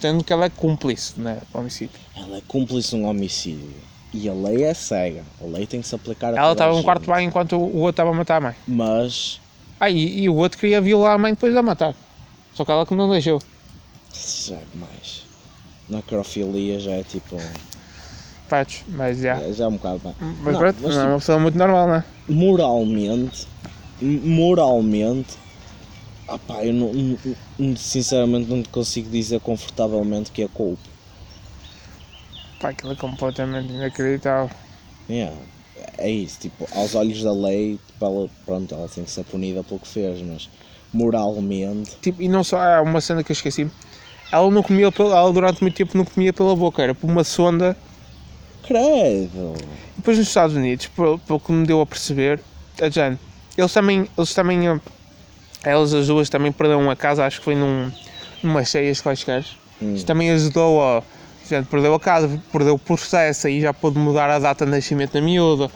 [0.00, 1.98] Tendo- que ela é cúmplice, né, homicídio.
[2.16, 3.74] Ela é cúmplice de um homicídio.
[4.12, 5.22] E a lei é cega.
[5.42, 7.90] A lei tem que se aplicar a Ela estava num quarto bem enquanto o outro
[7.90, 8.54] estava a matar a mãe.
[8.66, 9.40] Mas.
[9.78, 11.94] Ah, e, e o outro queria violar a mãe depois de a matar.
[12.54, 13.40] Só que ela que não deixou.
[14.48, 15.24] Já é demais.
[15.88, 17.36] Necrofilia já é tipo.
[18.48, 19.38] Fatos, mas já.
[19.52, 20.16] Já é um bocado mais.
[20.20, 22.04] Mas Não, pronto, mas, não é uma pessoa muito normal, não é?
[22.28, 23.46] moralmente,
[24.00, 25.36] moralmente,
[26.26, 30.82] ah pá, eu não- sinceramente não te consigo dizer confortavelmente que é culpa.
[32.60, 34.50] Pá, aquilo é completamente inacreditável.
[35.08, 35.36] Yeah.
[35.96, 39.62] É isso, tipo, aos olhos da lei, tipo, ela, pronto, ela tem que ser punida
[39.64, 40.48] pelo que fez, mas
[40.92, 43.70] moralmente, Tipo, e não só, há uma cena que eu esqueci.
[44.30, 47.76] Ela não comia, ela durante muito tempo não comia pela boca, era por uma sonda
[48.68, 49.54] credo.
[49.96, 52.40] Depois nos Estados Unidos, pelo, pelo que me deu a perceber,
[52.80, 53.18] a Jane,
[53.56, 54.80] eles também, eles também, eh,
[55.64, 57.90] elas as duas também perderam a casa, acho que foi num,
[58.42, 59.44] numa cheias quaisquer.
[59.80, 59.94] Hum.
[59.94, 61.02] Isto também ajudou a,
[61.70, 65.20] perdeu a casa, perdeu o processo, aí já pôde mudar a data de nascimento da
[65.20, 65.70] miúda.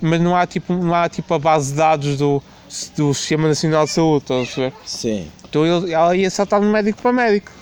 [0.00, 2.42] Mas não há tipo, não há tipo a base de dados do,
[2.96, 4.72] do Sistema Nacional de Saúde, estás a perceber?
[4.84, 7.52] Sim, Então ele, ela ia saltar de médico para médico.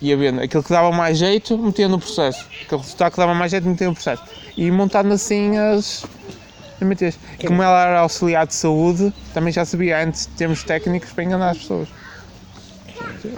[0.00, 2.46] Ia vendo aquilo que dava mais jeito, metia no processo.
[2.62, 4.22] Aquele resultado que dava mais jeito, metia no processo.
[4.56, 6.04] E montando assim as.
[7.46, 11.50] como ela era auxiliar de saúde, também já sabia antes de termos técnicos para enganar
[11.50, 11.88] as pessoas.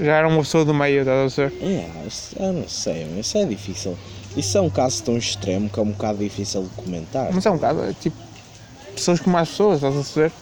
[0.00, 3.44] Já era uma pessoa do meio, estás a yeah, isso- eu não sei, isso é
[3.44, 3.96] difícil.
[4.36, 7.30] Isso é um caso tão extremo que é um bocado difícil de comentar.
[7.32, 8.16] Mas é um caso, é tipo.
[8.94, 10.32] Pessoas com mais pessoas, estás a ver?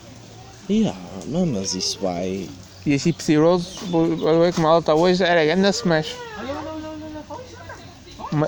[0.70, 2.48] Yeah, não, mas isso vai.
[2.86, 4.06] E a Gypsy Rose, vou
[4.40, 6.14] ver como ela está hoje, era grande smash.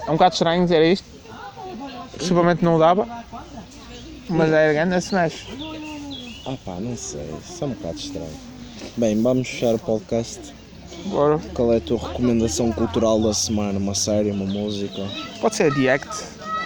[0.07, 1.05] É um bocado estranho dizer isto.
[2.19, 3.07] Possivelmente não dava.
[4.29, 5.47] Mas era grande smash.
[6.47, 8.41] Ah pá, não sei, isso é um bocado estranho.
[8.97, 10.54] Bem, vamos fechar o podcast.
[11.07, 13.79] Agora, Qual é a tua recomendação cultural da semana?
[13.79, 15.03] Uma série, uma música?
[15.41, 16.09] pode ser The Act.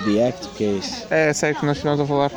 [0.05, 1.07] The Act, o que é isso?
[1.11, 2.30] É a série que nós estamos a falar.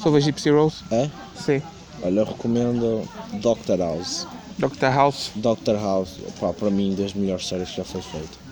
[0.00, 0.76] Sobre a Gypsy Rose.
[0.90, 1.10] É?
[1.34, 1.60] Sim.
[2.02, 3.08] Olha, eu recomendo
[3.40, 4.26] Doctor House.
[4.58, 4.86] Dr.
[4.86, 5.30] House.
[5.34, 8.46] Doctor House, pá, para mim, das melhores séries que já foi feita.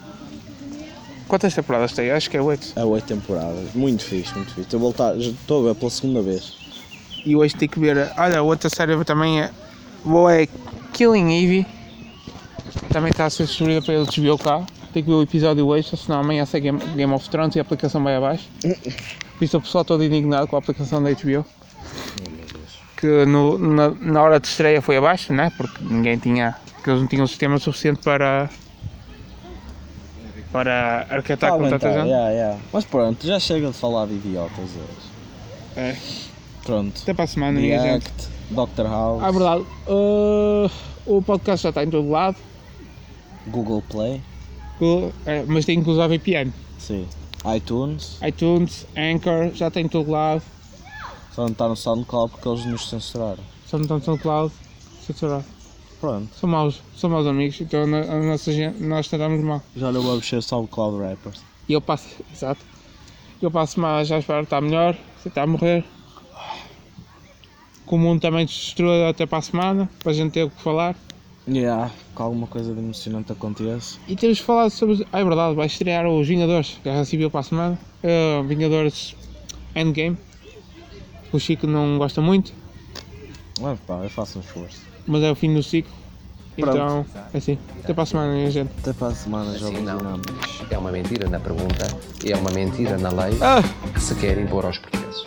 [1.28, 2.10] Quantas temporadas tem?
[2.10, 2.72] Acho que é 8.
[2.76, 4.62] É oito temporadas, muito fixe, muito fixe.
[4.62, 6.52] Estou a voltar, estou a ver pela segunda vez.
[7.24, 8.12] E hoje tenho que ver.
[8.18, 9.50] Olha, outra série também é.
[10.04, 10.46] Boa é
[10.92, 11.66] Killing Eve.
[12.91, 14.64] Também está a ser distribuída para eles HBO cá.
[14.93, 17.62] Tenho que ver o episódio hoje, senão amanhã sai Game, Game of Thrones e a
[17.62, 18.49] aplicação vai abaixo.
[19.41, 21.45] Isso o pessoal todo indignado com a aplicação da HBO.
[22.97, 25.51] Que no- na, na hora de estreia foi abaixo, né?
[25.57, 26.55] Porque ninguém tinha.
[26.82, 28.49] que eles não tinham sistema suficiente para.
[30.53, 32.09] para arquetar com tanta Aumentar, gente.
[32.11, 32.59] yeah, yeah.
[32.72, 35.11] Mas pronto, já chega de falar de idiotas hoje.
[35.76, 35.97] É.
[36.64, 37.01] Pronto.
[37.03, 38.07] Até para a semana, The minha gente.
[38.51, 39.64] Doctor House, Ah, verdade.
[39.89, 40.70] Uh,
[41.07, 42.37] o podcast já está em todo lado,
[43.47, 44.22] Google Play,
[44.80, 46.53] uh, é, mas tem que usar VPN.
[46.78, 47.07] sim.
[47.57, 50.42] iTunes, iTunes, Anchor, já tem em todo lado.
[51.34, 53.42] só não está no SoundCloud porque eles nos censuraram.
[53.66, 54.53] Só não estão no SoundCloud.
[55.07, 55.45] censurado.
[56.01, 59.62] Pronto, São maus, são maus amigos, então na- a nossa gente, nós tratamos mal.
[59.76, 61.40] já não vamos ser SoundCloud rappers.
[61.68, 62.61] E eu passo, exato.
[63.42, 65.84] Eu passo mal, já espero estar melhor, você está a morrer.
[67.86, 70.51] Que o mundo também se destrua até para a semana, para a gente ter o
[70.51, 70.97] que falar.
[71.47, 73.99] Yeah, que alguma coisa de emocionante aconteça.
[74.09, 75.07] E temos falar sobre.
[75.12, 77.78] Ah, é verdade, vai estrear os Vingadores, Guerra Civil para a semana.
[78.03, 79.14] Uh, Vingadores
[79.76, 80.16] Endgame.
[81.32, 82.53] O Chico não gosta muito,
[83.62, 84.80] Ah, pá, eu faço um esforço.
[85.07, 85.92] mas é o fim do ciclo.
[86.57, 86.76] Pronto.
[86.76, 87.59] Então, é assim.
[87.82, 88.70] Até para a semana, minha gente.
[88.78, 89.99] Até para a semana, jovens Assim não.
[89.99, 90.62] dinâmicos.
[90.70, 91.88] É uma mentira na pergunta
[92.24, 93.61] e é uma mentira na lei Ah!
[93.92, 95.22] que se quer impor aos portugueses.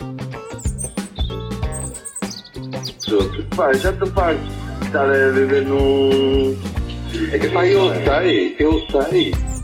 [3.06, 3.56] Pronto.
[3.56, 4.40] Pá, já estou farto
[4.88, 6.56] de estar a viver num.
[7.32, 9.57] É que eu sei, eu sei.